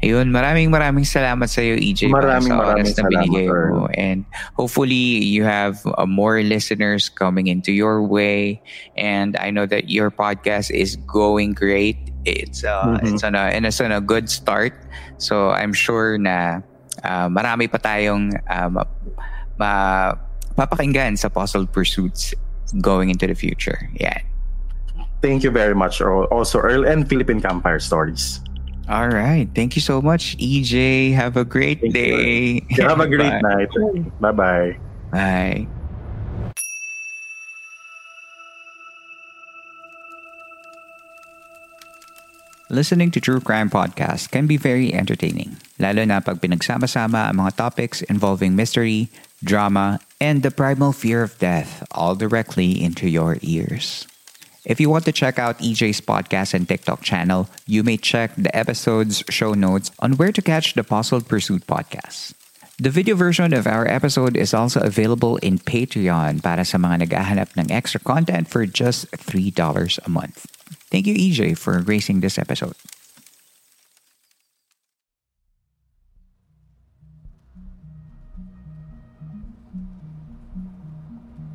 ayun 0.00 0.32
maraming 0.32 0.72
maraming 0.72 1.04
salamat 1.04 1.44
sa 1.48 1.60
iyo 1.60 1.76
EJ 1.76 2.08
para 2.08 2.40
Maraming 2.40 2.48
sa 2.48 2.56
oras 2.56 2.66
maraming 2.68 2.84
na 2.88 2.96
salamat, 2.96 3.12
binigay 3.28 3.46
mo 3.48 3.84
and 4.00 4.20
hopefully 4.56 5.20
you 5.20 5.44
have 5.44 5.76
uh, 5.96 6.08
more 6.08 6.40
listeners 6.40 7.08
coming 7.12 7.46
into 7.52 7.72
your 7.72 8.00
way 8.00 8.60
and 8.96 9.36
I 9.36 9.52
know 9.52 9.68
that 9.68 9.92
your 9.92 10.08
podcast 10.08 10.72
is 10.72 10.96
going 11.04 11.52
great 11.52 12.00
it's 12.24 12.64
uh, 12.64 12.96
Mhm. 13.00 13.12
it's 13.12 13.22
on 13.24 13.36
a 13.36 13.52
and 13.52 13.64
it's 13.68 13.80
on 13.80 13.92
a 13.92 14.00
good 14.00 14.28
start 14.32 14.72
so 15.20 15.52
I'm 15.52 15.72
sure 15.76 16.16
na 16.16 16.64
uh, 17.04 17.28
marami 17.28 17.68
pa 17.68 17.76
tayong 17.76 18.32
uh, 18.48 18.68
ma- 18.72 18.88
ma- 19.56 20.16
sa 21.16 21.28
Puzzle 21.28 21.64
Pursuits 21.66 22.34
going 22.80 23.08
into 23.08 23.26
the 23.26 23.34
future. 23.34 23.88
Yeah. 23.96 24.20
Thank 25.22 25.42
you 25.42 25.50
very 25.50 25.74
much, 25.74 26.00
Earl. 26.00 26.24
Also, 26.32 26.58
Earl 26.60 26.84
and 26.84 27.08
Philippine 27.08 27.40
Campfire 27.40 27.80
Stories. 27.80 28.40
All 28.90 29.06
right. 29.06 29.46
Thank 29.54 29.78
you 29.78 29.82
so 29.82 30.02
much, 30.02 30.34
EJ. 30.42 31.14
Have 31.14 31.38
a 31.38 31.46
great 31.46 31.78
Thank 31.78 31.94
day. 31.94 32.58
You 32.74 32.82
have 32.90 32.98
a 32.98 33.06
great 33.06 33.38
Bye. 33.38 33.62
night. 33.62 33.70
Bye 34.18 34.32
bye. 34.34 34.70
Bye. 35.14 35.68
Listening 42.66 43.10
to 43.14 43.20
true 43.20 43.38
crime 43.38 43.70
podcasts 43.70 44.30
can 44.30 44.46
be 44.46 44.56
very 44.56 44.94
entertaining, 44.94 45.58
lalo 45.78 46.02
na 46.02 46.18
pag 46.18 46.42
pinagsama-sama 46.42 47.30
ang 47.30 47.42
mga 47.42 47.58
topics 47.58 48.02
involving 48.06 48.54
mystery, 48.54 49.06
drama, 49.42 49.98
and 50.18 50.42
the 50.42 50.50
primal 50.50 50.90
fear 50.90 51.22
of 51.22 51.38
death 51.38 51.86
all 51.94 52.14
directly 52.14 52.74
into 52.78 53.06
your 53.06 53.38
ears. 53.42 54.06
If 54.64 54.78
you 54.78 54.90
want 54.90 55.06
to 55.06 55.12
check 55.12 55.38
out 55.38 55.58
EJ's 55.58 56.00
podcast 56.00 56.52
and 56.52 56.68
TikTok 56.68 57.00
channel, 57.00 57.48
you 57.66 57.82
may 57.82 57.96
check 57.96 58.36
the 58.36 58.54
episode's 58.54 59.24
show 59.30 59.54
notes 59.54 59.90
on 60.00 60.16
where 60.20 60.32
to 60.32 60.42
catch 60.42 60.74
the 60.74 60.84
Puzzled 60.84 61.28
Pursuit 61.28 61.66
podcast. 61.66 62.34
The 62.76 62.90
video 62.90 63.14
version 63.14 63.52
of 63.52 63.66
our 63.66 63.88
episode 63.88 64.36
is 64.36 64.52
also 64.52 64.80
available 64.80 65.36
in 65.38 65.58
Patreon 65.58 66.42
para 66.42 66.64
sa 66.64 66.76
mga 66.76 67.08
naghahanap 67.08 67.56
ng 67.56 67.72
extra 67.72 68.00
content 68.00 68.48
for 68.48 68.64
just 68.64 69.10
$3 69.12 69.52
a 69.52 70.10
month. 70.10 70.44
Thank 70.92 71.06
you, 71.06 71.14
EJ, 71.14 71.56
for 71.56 71.80
gracing 71.80 72.20
this 72.20 72.36
episode. 72.36 72.76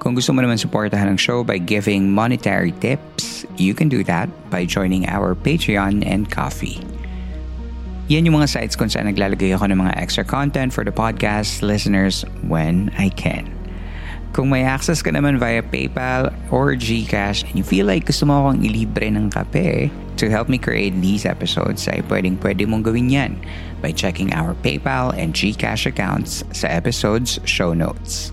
Kung 0.00 0.16
gusto 0.16 0.32
mo 0.32 0.40
naman 0.40 0.56
supportahan 0.56 1.12
ang 1.12 1.20
show 1.20 1.44
by 1.44 1.60
giving 1.60 2.08
monetary 2.08 2.72
tips, 2.80 3.44
you 3.60 3.76
can 3.76 3.92
do 3.92 4.00
that 4.08 4.32
by 4.48 4.64
joining 4.64 5.04
our 5.04 5.36
Patreon 5.36 6.00
and 6.08 6.24
Coffee. 6.32 6.80
Yan 8.08 8.24
yung 8.24 8.40
mga 8.40 8.48
sites 8.48 8.80
kung 8.80 8.88
saan 8.88 9.12
naglalagay 9.12 9.52
ako 9.52 9.68
ng 9.68 9.76
mga 9.76 10.00
extra 10.00 10.24
content 10.24 10.72
for 10.72 10.88
the 10.88 10.90
podcast 10.90 11.60
listeners 11.60 12.24
when 12.48 12.88
I 12.96 13.12
can. 13.12 13.52
Kung 14.32 14.48
may 14.48 14.64
access 14.64 15.04
ka 15.04 15.12
naman 15.12 15.36
via 15.36 15.60
PayPal 15.60 16.32
or 16.48 16.72
GCash 16.72 17.44
and 17.44 17.60
you 17.60 17.66
feel 17.66 17.84
like 17.84 18.08
gusto 18.08 18.24
mo 18.24 18.48
akong 18.48 18.64
ilibre 18.64 19.04
ng 19.12 19.28
kape 19.28 19.92
to 20.16 20.32
help 20.32 20.48
me 20.48 20.56
create 20.56 20.96
these 21.04 21.28
episodes 21.28 21.84
ay 21.92 22.00
pwedeng 22.08 22.40
pwede 22.40 22.64
mong 22.64 22.88
gawin 22.88 23.12
yan 23.12 23.36
by 23.84 23.92
checking 23.92 24.32
our 24.32 24.56
PayPal 24.64 25.12
and 25.12 25.36
GCash 25.36 25.84
accounts 25.84 26.40
sa 26.56 26.72
episode's 26.72 27.36
show 27.44 27.76
notes. 27.76 28.32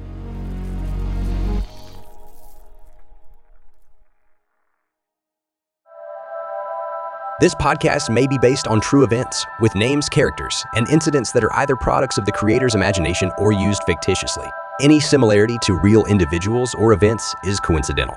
This 7.41 7.55
podcast 7.55 8.13
may 8.13 8.27
be 8.27 8.37
based 8.37 8.67
on 8.67 8.79
true 8.79 9.03
events, 9.03 9.47
with 9.59 9.73
names, 9.73 10.07
characters, 10.07 10.63
and 10.75 10.87
incidents 10.89 11.31
that 11.31 11.43
are 11.43 11.55
either 11.55 11.75
products 11.75 12.19
of 12.19 12.27
the 12.27 12.31
creator's 12.31 12.75
imagination 12.75 13.31
or 13.39 13.51
used 13.51 13.81
fictitiously. 13.87 14.45
Any 14.79 14.99
similarity 14.99 15.57
to 15.63 15.73
real 15.73 16.05
individuals 16.05 16.75
or 16.75 16.93
events 16.93 17.33
is 17.43 17.59
coincidental. 17.59 18.15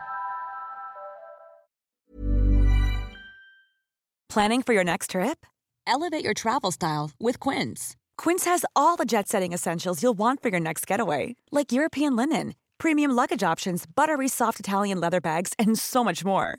Planning 4.28 4.60
for 4.60 4.74
your 4.74 4.84
next 4.84 5.12
trip? 5.12 5.46
Elevate 5.86 6.22
your 6.22 6.34
travel 6.34 6.70
style 6.70 7.10
with 7.18 7.40
Quince. 7.40 7.96
Quince 8.18 8.44
has 8.44 8.66
all 8.76 8.96
the 8.96 9.06
jet 9.06 9.26
setting 9.26 9.54
essentials 9.54 10.02
you'll 10.02 10.12
want 10.12 10.42
for 10.42 10.50
your 10.50 10.60
next 10.60 10.86
getaway, 10.86 11.34
like 11.50 11.72
European 11.72 12.14
linen, 12.14 12.56
premium 12.76 13.12
luggage 13.12 13.42
options, 13.42 13.86
buttery 13.86 14.28
soft 14.28 14.60
Italian 14.60 15.00
leather 15.00 15.22
bags, 15.22 15.54
and 15.58 15.78
so 15.78 16.04
much 16.04 16.26
more. 16.26 16.58